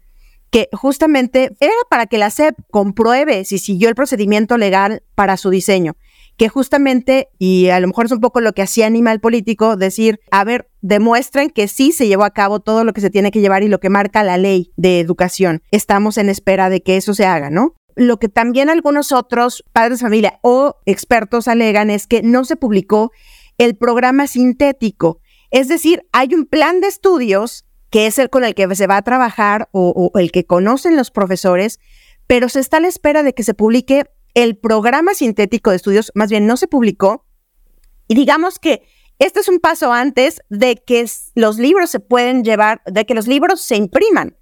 que 0.51 0.69
justamente 0.73 1.57
era 1.61 1.73
para 1.89 2.07
que 2.07 2.19
la 2.19 2.31
SEP 2.31 2.57
compruebe 2.71 3.45
si 3.45 3.59
siguió 3.59 3.89
el 3.89 3.95
procedimiento 3.95 4.57
legal 4.57 5.03
para 5.15 5.37
su 5.37 5.51
diseño 5.51 5.97
que 6.41 6.49
justamente, 6.49 7.29
y 7.39 7.69
a 7.69 7.81
lo 7.81 7.87
mejor 7.87 8.07
es 8.07 8.13
un 8.13 8.21
poco 8.21 8.41
lo 8.41 8.55
que 8.55 8.63
hacía 8.63 8.87
Animal 8.87 9.21
Político, 9.21 9.77
decir, 9.77 10.21
a 10.31 10.43
ver, 10.43 10.71
demuestren 10.81 11.51
que 11.51 11.69
sí 11.69 11.93
se 11.93 12.09
llevó 12.09 12.25
a 12.25 12.31
cabo 12.31 12.61
todo 12.61 12.83
lo 12.83 12.95
que 12.95 13.03
se 13.03 13.11
tiene 13.11 13.31
que 13.31 13.43
llevar 13.43 13.63
y 13.63 13.69
lo 13.69 13.79
que 13.79 13.91
marca 13.91 14.25
la 14.25 14.39
ley 14.39 14.73
de 14.79 15.01
educación. 15.01 15.63
Estamos 15.71 16.17
en 16.17 16.31
espera 16.31 16.71
de 16.71 16.81
que 16.81 16.97
eso 16.97 17.13
se 17.13 17.27
haga, 17.27 17.51
¿no? 17.51 17.75
Lo 17.95 18.19
que 18.19 18.31
también 18.31 18.71
algunos 18.71 19.13
otros 19.13 19.63
padres 19.75 19.99
de 19.99 20.05
familia 20.05 20.41
o 20.41 20.77
expertos 20.87 21.47
alegan 21.47 21.91
es 21.91 22.07
que 22.07 22.23
no 22.23 22.47
se 22.47 22.57
publicó 22.57 23.13
el 23.59 23.77
programa 23.77 24.27
sintético. 24.27 25.21
Es 25.51 25.69
decir, 25.69 26.07
hay 26.11 26.33
un 26.33 26.47
plan 26.47 26.81
de 26.81 26.87
estudios 26.87 27.67
que 27.91 28.07
es 28.07 28.19
el 28.19 28.31
con 28.31 28.45
el 28.45 28.55
que 28.55 28.75
se 28.77 28.87
va 28.87 28.97
a 28.97 29.03
trabajar 29.03 29.69
o, 29.73 30.11
o 30.11 30.19
el 30.19 30.33
que 30.33 30.47
conocen 30.47 30.97
los 30.97 31.11
profesores, 31.11 31.81
pero 32.27 32.49
se 32.49 32.61
está 32.61 32.79
a 32.79 32.81
la 32.81 32.89
espera 32.89 33.23
de 33.23 33.35
que 33.35 33.43
se 33.43 33.53
publique 33.53 34.07
el 34.35 34.57
programa 34.57 35.15
sintético 35.15 35.71
de 35.71 35.77
estudios 35.77 36.13
más 36.15 36.31
bien 36.31 36.47
no 36.47 36.57
se 36.57 36.69
publicó 36.69 37.27
y 38.09 38.15
digamos 38.15 38.59
que 38.59 38.83
este 39.19 39.41
es 39.41 39.49
un 39.49 39.61
paso 39.61 39.93
antes 39.93 40.41
de 40.49 40.77
que 40.77 41.07
los 41.35 41.59
libros 41.59 41.91
se 41.91 42.01
pueden 42.01 42.43
llevar, 42.43 42.83
de 42.87 43.05
que 43.05 43.15
los 43.15 43.27
libros 43.27 43.61
se 43.61 43.77
impriman. 43.77 44.37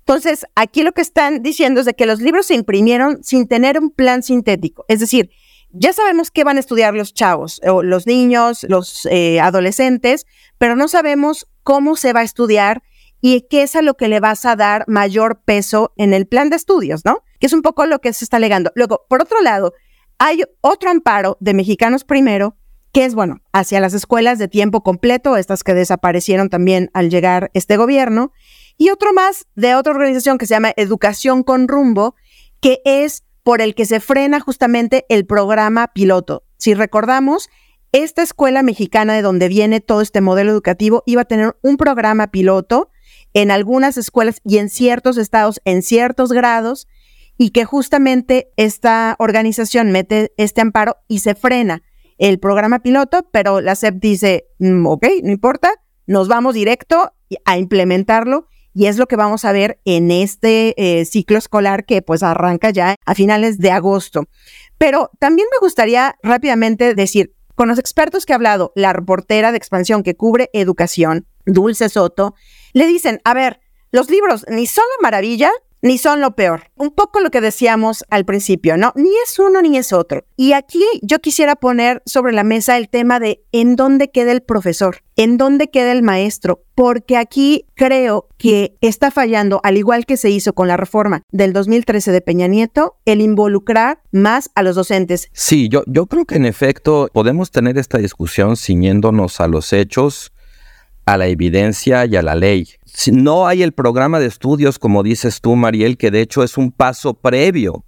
Entonces, 0.00 0.46
aquí 0.54 0.82
lo 0.82 0.92
que 0.92 1.00
están 1.00 1.42
diciendo 1.42 1.80
es 1.80 1.86
de 1.86 1.94
que 1.94 2.06
los 2.06 2.20
libros 2.20 2.46
se 2.46 2.54
imprimieron 2.54 3.22
sin 3.22 3.46
tener 3.46 3.78
un 3.78 3.90
plan 3.90 4.22
sintético. 4.22 4.84
Es 4.88 5.00
decir, 5.00 5.30
ya 5.70 5.92
sabemos 5.92 6.30
qué 6.30 6.44
van 6.44 6.56
a 6.56 6.60
estudiar 6.60 6.94
los 6.94 7.14
chavos, 7.14 7.60
o 7.68 7.82
los 7.82 8.06
niños, 8.06 8.64
los 8.68 9.06
eh, 9.10 9.40
adolescentes, 9.40 10.26
pero 10.58 10.76
no 10.76 10.88
sabemos 10.88 11.46
cómo 11.62 11.96
se 11.96 12.12
va 12.12 12.20
a 12.20 12.24
estudiar 12.24 12.82
y 13.20 13.46
qué 13.48 13.62
es 13.62 13.76
a 13.76 13.82
lo 13.82 13.94
que 13.94 14.08
le 14.08 14.20
vas 14.20 14.44
a 14.44 14.56
dar 14.56 14.84
mayor 14.86 15.42
peso 15.44 15.92
en 15.96 16.12
el 16.12 16.26
plan 16.26 16.50
de 16.50 16.56
estudios, 16.56 17.04
¿no? 17.04 17.22
Que 17.40 17.46
es 17.46 17.52
un 17.52 17.62
poco 17.62 17.86
lo 17.86 18.00
que 18.00 18.12
se 18.12 18.24
está 18.24 18.36
alegando. 18.36 18.70
Luego, 18.74 19.06
por 19.08 19.22
otro 19.22 19.40
lado, 19.42 19.72
hay 20.18 20.42
otro 20.60 20.90
amparo 20.90 21.36
de 21.40 21.54
Mexicanos 21.54 22.04
Primero, 22.04 22.56
que 22.92 23.04
es, 23.04 23.14
bueno, 23.14 23.42
hacia 23.52 23.80
las 23.80 23.92
escuelas 23.94 24.38
de 24.38 24.48
tiempo 24.48 24.82
completo, 24.82 25.36
estas 25.36 25.62
que 25.62 25.74
desaparecieron 25.74 26.48
también 26.48 26.90
al 26.94 27.10
llegar 27.10 27.50
este 27.52 27.76
gobierno, 27.76 28.32
y 28.78 28.90
otro 28.90 29.12
más 29.12 29.46
de 29.54 29.74
otra 29.74 29.92
organización 29.92 30.38
que 30.38 30.46
se 30.46 30.54
llama 30.54 30.72
Educación 30.76 31.42
con 31.42 31.68
Rumbo, 31.68 32.14
que 32.60 32.80
es 32.84 33.24
por 33.42 33.60
el 33.60 33.74
que 33.74 33.86
se 33.86 34.00
frena 34.00 34.40
justamente 34.40 35.04
el 35.08 35.26
programa 35.26 35.88
piloto. 35.88 36.44
Si 36.56 36.74
recordamos, 36.74 37.48
esta 37.92 38.22
escuela 38.22 38.62
mexicana 38.62 39.14
de 39.14 39.22
donde 39.22 39.48
viene 39.48 39.80
todo 39.80 40.00
este 40.00 40.20
modelo 40.20 40.50
educativo 40.50 41.02
iba 41.06 41.22
a 41.22 41.26
tener 41.26 41.56
un 41.62 41.76
programa 41.76 42.28
piloto 42.28 42.90
en 43.36 43.50
algunas 43.50 43.98
escuelas 43.98 44.40
y 44.44 44.56
en 44.56 44.70
ciertos 44.70 45.18
estados, 45.18 45.60
en 45.66 45.82
ciertos 45.82 46.32
grados, 46.32 46.88
y 47.36 47.50
que 47.50 47.66
justamente 47.66 48.48
esta 48.56 49.14
organización 49.18 49.92
mete 49.92 50.32
este 50.38 50.62
amparo 50.62 50.96
y 51.06 51.18
se 51.18 51.34
frena 51.34 51.82
el 52.16 52.38
programa 52.38 52.78
piloto, 52.78 53.28
pero 53.30 53.60
la 53.60 53.74
SEP 53.74 53.96
dice, 53.96 54.46
mm, 54.58 54.86
ok, 54.86 55.06
no 55.22 55.32
importa, 55.32 55.70
nos 56.06 56.28
vamos 56.28 56.54
directo 56.54 57.12
a 57.44 57.58
implementarlo 57.58 58.48
y 58.72 58.86
es 58.86 58.96
lo 58.96 59.06
que 59.06 59.16
vamos 59.16 59.44
a 59.44 59.52
ver 59.52 59.80
en 59.84 60.10
este 60.10 60.72
eh, 60.78 61.04
ciclo 61.04 61.36
escolar 61.36 61.84
que 61.84 62.00
pues 62.00 62.22
arranca 62.22 62.70
ya 62.70 62.94
a 63.04 63.14
finales 63.14 63.58
de 63.58 63.70
agosto. 63.70 64.24
Pero 64.78 65.10
también 65.18 65.46
me 65.52 65.58
gustaría 65.60 66.16
rápidamente 66.22 66.94
decir, 66.94 67.35
con 67.56 67.68
los 67.68 67.78
expertos 67.78 68.26
que 68.26 68.32
ha 68.32 68.36
hablado, 68.36 68.72
la 68.76 68.92
reportera 68.92 69.50
de 69.50 69.56
expansión 69.56 70.02
que 70.02 70.14
cubre 70.14 70.50
educación, 70.52 71.26
Dulce 71.46 71.88
Soto, 71.88 72.34
le 72.72 72.86
dicen, 72.86 73.20
a 73.24 73.34
ver, 73.34 73.60
los 73.90 74.10
libros 74.10 74.44
ni 74.48 74.66
son 74.66 74.84
la 74.96 75.02
maravilla, 75.02 75.50
ni 75.86 75.98
son 75.98 76.20
lo 76.20 76.32
peor. 76.32 76.64
Un 76.74 76.90
poco 76.90 77.20
lo 77.20 77.30
que 77.30 77.40
decíamos 77.40 78.04
al 78.10 78.24
principio, 78.24 78.76
¿no? 78.76 78.92
Ni 78.96 79.10
es 79.24 79.38
uno 79.38 79.62
ni 79.62 79.78
es 79.78 79.92
otro. 79.92 80.24
Y 80.36 80.52
aquí 80.52 80.82
yo 81.00 81.20
quisiera 81.20 81.54
poner 81.54 82.02
sobre 82.04 82.32
la 82.32 82.42
mesa 82.42 82.76
el 82.76 82.88
tema 82.88 83.20
de 83.20 83.44
en 83.52 83.76
dónde 83.76 84.10
queda 84.10 84.32
el 84.32 84.42
profesor, 84.42 84.98
en 85.14 85.36
dónde 85.36 85.70
queda 85.70 85.92
el 85.92 86.02
maestro, 86.02 86.64
porque 86.74 87.16
aquí 87.16 87.66
creo 87.74 88.26
que 88.36 88.76
está 88.80 89.12
fallando, 89.12 89.60
al 89.62 89.76
igual 89.76 90.06
que 90.06 90.16
se 90.16 90.28
hizo 90.28 90.54
con 90.54 90.66
la 90.66 90.76
reforma 90.76 91.22
del 91.30 91.52
2013 91.52 92.10
de 92.10 92.20
Peña 92.20 92.48
Nieto, 92.48 92.96
el 93.04 93.20
involucrar 93.20 94.02
más 94.10 94.50
a 94.56 94.64
los 94.64 94.74
docentes. 94.74 95.28
Sí, 95.32 95.68
yo, 95.68 95.84
yo 95.86 96.06
creo 96.06 96.24
que 96.24 96.34
en 96.34 96.46
efecto 96.46 97.08
podemos 97.12 97.52
tener 97.52 97.78
esta 97.78 97.98
discusión 97.98 98.56
ciñéndonos 98.56 99.40
a 99.40 99.46
los 99.46 99.72
hechos 99.72 100.32
a 101.06 101.16
la 101.16 101.28
evidencia 101.28 102.04
y 102.04 102.16
a 102.16 102.22
la 102.22 102.34
ley. 102.34 102.68
No 103.12 103.46
hay 103.46 103.62
el 103.62 103.72
programa 103.72 104.18
de 104.18 104.26
estudios, 104.26 104.78
como 104.78 105.02
dices 105.02 105.40
tú, 105.40 105.54
Mariel, 105.54 105.96
que 105.96 106.10
de 106.10 106.20
hecho 106.20 106.42
es 106.42 106.58
un 106.58 106.72
paso 106.72 107.14
previo 107.14 107.84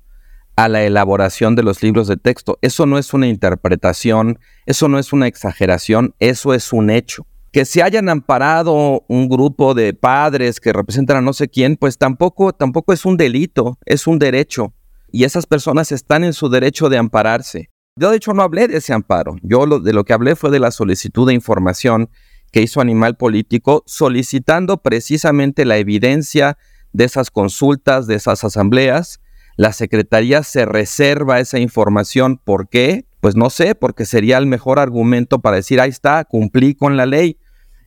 a 0.54 0.68
la 0.68 0.84
elaboración 0.84 1.56
de 1.56 1.64
los 1.64 1.82
libros 1.82 2.06
de 2.08 2.16
texto. 2.16 2.58
Eso 2.62 2.86
no 2.86 2.96
es 2.96 3.12
una 3.12 3.26
interpretación, 3.26 4.38
eso 4.66 4.88
no 4.88 4.98
es 4.98 5.12
una 5.12 5.26
exageración, 5.26 6.14
eso 6.20 6.54
es 6.54 6.72
un 6.72 6.90
hecho. 6.90 7.26
Que 7.50 7.64
se 7.64 7.82
hayan 7.82 8.08
amparado 8.08 9.04
un 9.08 9.28
grupo 9.28 9.74
de 9.74 9.94
padres 9.94 10.60
que 10.60 10.72
representan 10.72 11.16
a 11.16 11.20
no 11.20 11.32
sé 11.32 11.48
quién, 11.48 11.76
pues 11.76 11.98
tampoco, 11.98 12.52
tampoco 12.52 12.92
es 12.92 13.04
un 13.04 13.16
delito, 13.16 13.78
es 13.84 14.06
un 14.06 14.18
derecho. 14.18 14.74
Y 15.10 15.24
esas 15.24 15.46
personas 15.46 15.90
están 15.90 16.22
en 16.22 16.34
su 16.34 16.48
derecho 16.48 16.88
de 16.88 16.98
ampararse. 16.98 17.70
Yo 17.96 18.10
de 18.10 18.18
hecho 18.18 18.32
no 18.32 18.42
hablé 18.42 18.68
de 18.68 18.76
ese 18.76 18.92
amparo. 18.92 19.36
Yo 19.42 19.66
lo, 19.66 19.80
de 19.80 19.92
lo 19.92 20.04
que 20.04 20.12
hablé 20.12 20.36
fue 20.36 20.50
de 20.50 20.60
la 20.60 20.70
solicitud 20.70 21.26
de 21.26 21.34
información 21.34 22.10
que 22.58 22.62
hizo 22.64 22.80
Animal 22.80 23.16
Político 23.16 23.84
solicitando 23.86 24.78
precisamente 24.78 25.64
la 25.64 25.76
evidencia 25.76 26.58
de 26.92 27.04
esas 27.04 27.30
consultas, 27.30 28.08
de 28.08 28.16
esas 28.16 28.42
asambleas. 28.42 29.20
La 29.56 29.72
Secretaría 29.72 30.42
se 30.42 30.66
reserva 30.66 31.38
esa 31.38 31.60
información. 31.60 32.36
¿Por 32.36 32.68
qué? 32.68 33.04
Pues 33.20 33.36
no 33.36 33.48
sé, 33.48 33.76
porque 33.76 34.04
sería 34.04 34.38
el 34.38 34.46
mejor 34.46 34.80
argumento 34.80 35.38
para 35.38 35.54
decir, 35.54 35.80
ahí 35.80 35.90
está, 35.90 36.24
cumplí 36.24 36.74
con 36.74 36.96
la 36.96 37.06
ley. 37.06 37.38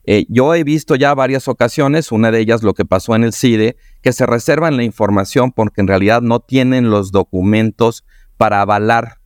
Eh, 0.04 0.24
yo 0.30 0.54
he 0.54 0.64
visto 0.64 0.94
ya 0.94 1.12
varias 1.12 1.48
ocasiones, 1.48 2.10
una 2.10 2.30
de 2.30 2.40
ellas 2.40 2.62
lo 2.62 2.72
que 2.72 2.86
pasó 2.86 3.14
en 3.14 3.24
el 3.24 3.34
CIDE, 3.34 3.76
que 4.00 4.14
se 4.14 4.24
reservan 4.24 4.78
la 4.78 4.84
información 4.84 5.52
porque 5.52 5.82
en 5.82 5.88
realidad 5.88 6.22
no 6.22 6.40
tienen 6.40 6.88
los 6.88 7.12
documentos 7.12 8.06
para 8.38 8.62
avalar 8.62 9.18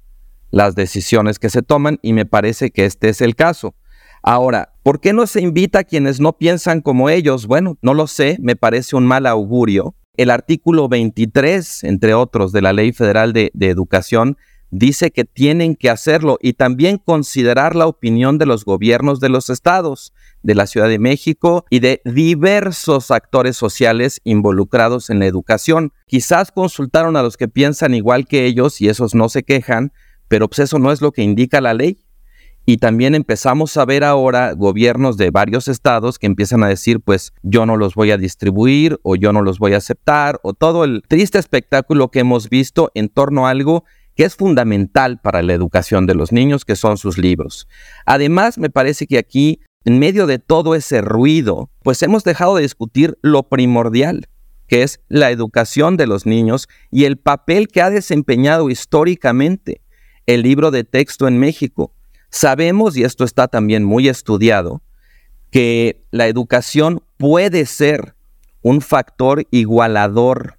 las 0.51 0.75
decisiones 0.75 1.39
que 1.39 1.51
se 1.51 1.63
toman 1.63 2.01
y 2.03 2.15
me 2.15 2.27
parece 2.27 2.73
que 2.73 2.85
este 2.85 3.11
es 3.11 3.21
el 3.21 3.37
caso. 3.37 3.77
Ahora, 4.25 4.73
¿por 4.87 5.01
qué 5.01 5.13
no 5.13 5.27
se 5.27 5.41
invita 5.41 5.81
a 5.81 5.85
quienes 5.85 6.21
no 6.21 6.39
piensan 6.39 6.81
como 6.81 7.11
ellos? 7.11 7.49
Bueno, 7.49 7.77
no 7.83 7.93
lo 7.93 8.07
sé, 8.07 8.39
me 8.41 8.55
parece 8.55 8.95
un 8.95 9.05
mal 9.05 9.27
augurio. 9.27 9.97
El 10.17 10.31
artículo 10.31 10.89
23, 10.89 11.83
entre 11.83 12.15
otros, 12.15 12.53
de 12.53 12.63
la 12.63 12.73
Ley 12.73 12.93
Federal 12.93 13.33
de, 13.33 13.51
Educación, 13.59 14.37
dice 14.71 15.11
que 15.11 15.25
tienen 15.25 15.75
que 15.75 15.91
hacerlo 15.91 16.39
y 16.41 16.53
también 16.53 16.99
considerar 16.99 17.75
la 17.75 17.89
opinión 17.89 18.39
de 18.39 18.47
los 18.47 18.65
gobiernos 18.65 19.19
de 19.19 19.29
los 19.29 19.51
estados, 19.51 20.13
de 20.45 20.55
la 20.55 20.69
Ciudad 20.69 20.89
de 20.89 21.01
México 21.01 21.65
y 21.69 21.81
de 21.81 22.01
diversos 22.05 23.11
actores 23.11 23.57
sociales 23.57 24.21
involucrados 24.23 25.11
en 25.11 25.19
la 25.19 25.27
educación. 25.27 25.93
Quizás 26.07 26.53
consultaron 26.53 27.17
a 27.17 27.25
los 27.25 27.37
que 27.37 27.49
piensan 27.49 27.93
igual 27.93 28.29
que 28.29 28.45
ellos 28.45 28.81
y 28.81 28.89
esos 28.89 29.17
no 29.17 29.31
se 29.31 29.43
quejan, 29.43 29.91
pero 30.29 30.47
pues 30.47 30.61
eso 30.61 30.79
no 30.79 30.93
es 30.93 31.01
lo 31.01 31.11
que 31.11 31.23
indica 31.23 31.61
la 31.61 31.75
ley. 31.75 31.99
Y 32.69 32.79
también 32.79 33.15
empezamos 33.15 33.77
a 33.77 33.85
ver 33.85 34.03
ahora 34.03 34.53
gobiernos 34.53 35.17
de 35.17 35.31
varios 35.31 35.69
estados 35.69 36.19
que 36.19 36.27
empiezan 36.27 36.65
a 36.65 36.69
decir, 36.69 37.01
pues 37.01 37.33
yo 37.45 37.65
no 37.65 37.77
los 37.77 37.95
voy 37.95 38.11
a 38.11 38.19
distribuir 38.19 38.99
o 39.05 39.15
yo 39.15 39.33
no 39.33 39.43
los 39.43 39.61
voy 39.61 39.75
a 39.75 39.77
aceptar 39.77 40.41
o 40.43 40.53
todo 40.53 40.83
el 40.83 41.05
triste 41.07 41.39
espectáculo 41.39 42.11
que 42.11 42.19
hemos 42.19 42.51
visto 42.51 42.91
en 42.95 43.09
torno 43.09 43.47
a 43.47 43.51
algo 43.51 43.85
que 44.17 44.25
es 44.25 44.35
fundamental 44.35 45.21
para 45.21 45.43
la 45.43 45.53
educación 45.53 46.07
de 46.07 46.17
los 46.17 46.33
niños, 46.33 46.65
que 46.65 46.75
son 46.75 46.97
sus 46.97 47.19
libros. 47.19 47.69
Además, 48.05 48.59
me 48.59 48.71
parece 48.71 49.07
que 49.07 49.19
aquí, 49.19 49.61
en 49.85 50.01
medio 50.01 50.27
de 50.27 50.41
todo 50.41 50.75
ese 50.75 51.03
ruido, 51.03 51.71
pues 51.85 52.03
hemos 52.03 52.25
dejado 52.25 52.57
de 52.57 52.63
discutir 52.63 53.17
lo 53.23 53.45
primordial, 53.45 54.27
que 54.67 54.83
es 54.83 54.99
la 55.09 55.31
educación 55.31 55.97
de 55.97 56.09
los 56.09 56.27
niños 56.27 56.67
y 56.91 57.05
el 57.05 57.17
papel 57.17 57.69
que 57.69 57.83
ha 57.83 57.91
desempeñado 57.91 58.71
históricamente 58.71 59.83
el 60.27 60.43
libro 60.43 60.73
de 60.73 60.83
texto 60.83 61.29
en 61.29 61.39
México 61.39 61.93
Sabemos, 62.37 62.99
y 62.99 63.03
esto 63.03 63.25
está 63.25 63.49
también 63.49 63.83
muy 63.83 64.09
estudiado, 64.09 64.83
que 65.51 66.05
la 66.11 66.27
educación 66.27 67.03
puede 67.17 67.65
ser 67.65 68.15
un 68.61 68.83
factor 68.83 69.47
igualador 69.51 70.59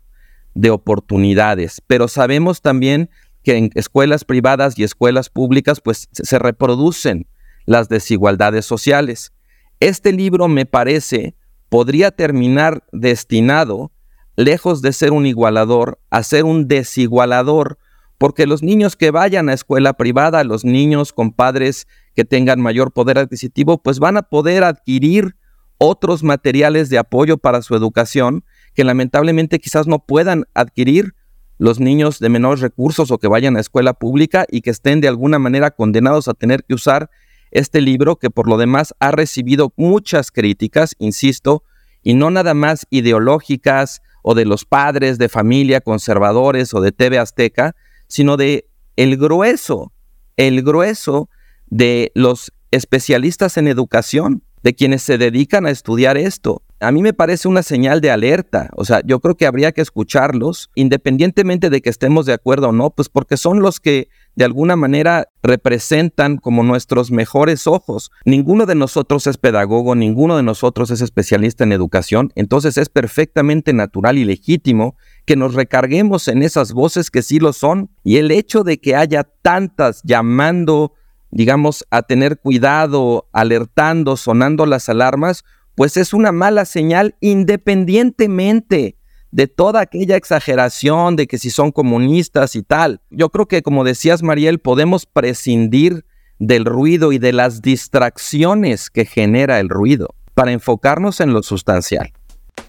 de 0.55 0.71
oportunidades, 0.71 1.79
pero 1.85 2.07
sabemos 2.07 2.63
también 2.63 3.11
que 3.43 3.57
en 3.57 3.69
escuelas 3.75 4.25
privadas 4.25 4.73
y 4.79 4.83
escuelas 4.83 5.29
públicas 5.29 5.79
pues 5.79 6.09
se 6.11 6.39
reproducen 6.39 7.27
las 7.67 7.89
desigualdades 7.89 8.65
sociales. 8.65 9.31
Este 9.79 10.13
libro 10.13 10.47
me 10.47 10.65
parece 10.65 11.35
podría 11.69 12.09
terminar 12.09 12.85
destinado, 12.91 13.91
lejos 14.35 14.81
de 14.81 14.93
ser 14.93 15.11
un 15.11 15.27
igualador, 15.27 15.99
a 16.09 16.23
ser 16.23 16.43
un 16.43 16.67
desigualador, 16.67 17.77
porque 18.17 18.47
los 18.47 18.63
niños 18.63 18.95
que 18.95 19.11
vayan 19.11 19.49
a 19.49 19.53
escuela 19.53 19.93
privada, 19.93 20.43
los 20.43 20.65
niños 20.65 21.13
con 21.13 21.31
padres 21.31 21.87
que 22.15 22.25
tengan 22.25 22.59
mayor 22.59 22.91
poder 22.91 23.19
adquisitivo, 23.19 23.81
pues 23.81 23.99
van 23.99 24.17
a 24.17 24.23
poder 24.23 24.63
adquirir 24.63 25.35
otros 25.77 26.23
materiales 26.23 26.89
de 26.89 26.97
apoyo 26.97 27.37
para 27.37 27.61
su 27.61 27.75
educación 27.75 28.43
que 28.73 28.83
lamentablemente 28.83 29.59
quizás 29.59 29.87
no 29.87 29.99
puedan 29.99 30.45
adquirir 30.53 31.13
los 31.59 31.79
niños 31.79 32.19
de 32.19 32.29
menores 32.29 32.61
recursos 32.61 33.11
o 33.11 33.17
que 33.17 33.27
vayan 33.27 33.57
a 33.57 33.59
escuela 33.59 33.93
pública 33.93 34.45
y 34.49 34.61
que 34.61 34.69
estén 34.69 35.01
de 35.01 35.07
alguna 35.07 35.39
manera 35.39 35.71
condenados 35.71 36.27
a 36.27 36.33
tener 36.33 36.63
que 36.63 36.73
usar 36.73 37.09
este 37.51 37.81
libro 37.81 38.17
que 38.17 38.29
por 38.29 38.47
lo 38.47 38.57
demás 38.57 38.93
ha 38.99 39.11
recibido 39.11 39.73
muchas 39.77 40.31
críticas, 40.31 40.95
insisto, 40.99 41.63
y 42.03 42.13
no 42.13 42.29
nada 42.29 42.53
más 42.53 42.85
ideológicas 42.89 44.01
o 44.21 44.35
de 44.35 44.45
los 44.45 44.65
padres 44.65 45.17
de 45.17 45.29
familia 45.29 45.81
conservadores 45.81 46.73
o 46.73 46.81
de 46.81 46.91
TV 46.91 47.17
Azteca, 47.17 47.75
sino 48.07 48.37
de 48.37 48.67
el 48.95 49.17
grueso, 49.17 49.91
el 50.35 50.63
grueso 50.63 51.29
de 51.67 52.11
los 52.15 52.51
especialistas 52.71 53.57
en 53.57 53.67
educación, 53.67 54.43
de 54.63 54.75
quienes 54.75 55.01
se 55.03 55.17
dedican 55.17 55.65
a 55.65 55.69
estudiar 55.69 56.17
esto. 56.17 56.63
A 56.79 56.91
mí 56.91 57.01
me 57.01 57.13
parece 57.13 57.47
una 57.47 57.63
señal 57.63 58.01
de 58.01 58.11
alerta, 58.11 58.69
o 58.75 58.85
sea, 58.85 59.01
yo 59.03 59.19
creo 59.19 59.35
que 59.35 59.47
habría 59.47 59.71
que 59.71 59.81
escucharlos, 59.81 60.69
independientemente 60.75 61.71
de 61.71 61.81
que 61.81 61.89
estemos 61.89 62.27
de 62.27 62.33
acuerdo 62.33 62.69
o 62.69 62.71
no, 62.71 62.91
pues 62.91 63.09
porque 63.09 63.35
son 63.35 63.61
los 63.61 63.79
que 63.79 64.09
de 64.35 64.45
alguna 64.45 64.75
manera 64.75 65.29
representan 65.41 66.37
como 66.37 66.61
nuestros 66.61 67.09
mejores 67.09 67.65
ojos. 67.65 68.11
Ninguno 68.25 68.67
de 68.67 68.75
nosotros 68.75 69.25
es 69.25 69.37
pedagogo, 69.37 69.95
ninguno 69.95 70.37
de 70.37 70.43
nosotros 70.43 70.91
es 70.91 71.01
especialista 71.01 71.63
en 71.63 71.71
educación, 71.71 72.31
entonces 72.35 72.77
es 72.77 72.89
perfectamente 72.89 73.73
natural 73.73 74.19
y 74.19 74.25
legítimo 74.25 74.95
que 75.27 75.35
nos 75.35 75.53
recarguemos 75.53 76.29
en 76.29 76.41
esas 76.41 76.71
voces 76.71 77.11
que 77.11 77.21
sí 77.21 77.37
lo 77.37 77.51
son. 77.51 77.91
Y 78.03 78.15
el 78.15 78.31
hecho 78.31 78.63
de 78.63 78.79
que 78.79 78.95
haya 78.95 79.25
tantas 79.41 80.01
llamando, 80.03 80.93
digamos, 81.31 81.85
a 81.91 82.01
tener 82.01 82.39
cuidado, 82.39 83.27
alertando, 83.33 84.15
sonando 84.15 84.65
las 84.65 84.87
alarmas, 84.87 85.43
pues 85.75 85.97
es 85.97 86.13
una 86.13 86.31
mala 86.31 86.63
señal 86.63 87.15
independientemente 87.19 88.95
de 89.31 89.47
toda 89.47 89.81
aquella 89.81 90.15
exageración 90.15 91.17
de 91.17 91.27
que 91.27 91.37
si 91.37 91.49
son 91.49 91.73
comunistas 91.73 92.55
y 92.55 92.63
tal. 92.63 93.01
Yo 93.09 93.29
creo 93.29 93.49
que, 93.49 93.61
como 93.61 93.83
decías, 93.83 94.23
Mariel, 94.23 94.59
podemos 94.59 95.05
prescindir 95.05 96.05
del 96.39 96.63
ruido 96.63 97.11
y 97.11 97.19
de 97.19 97.33
las 97.33 97.61
distracciones 97.61 98.89
que 98.89 99.03
genera 99.03 99.59
el 99.59 99.67
ruido 99.67 100.15
para 100.33 100.53
enfocarnos 100.53 101.19
en 101.19 101.33
lo 101.33 101.43
sustancial. 101.43 102.13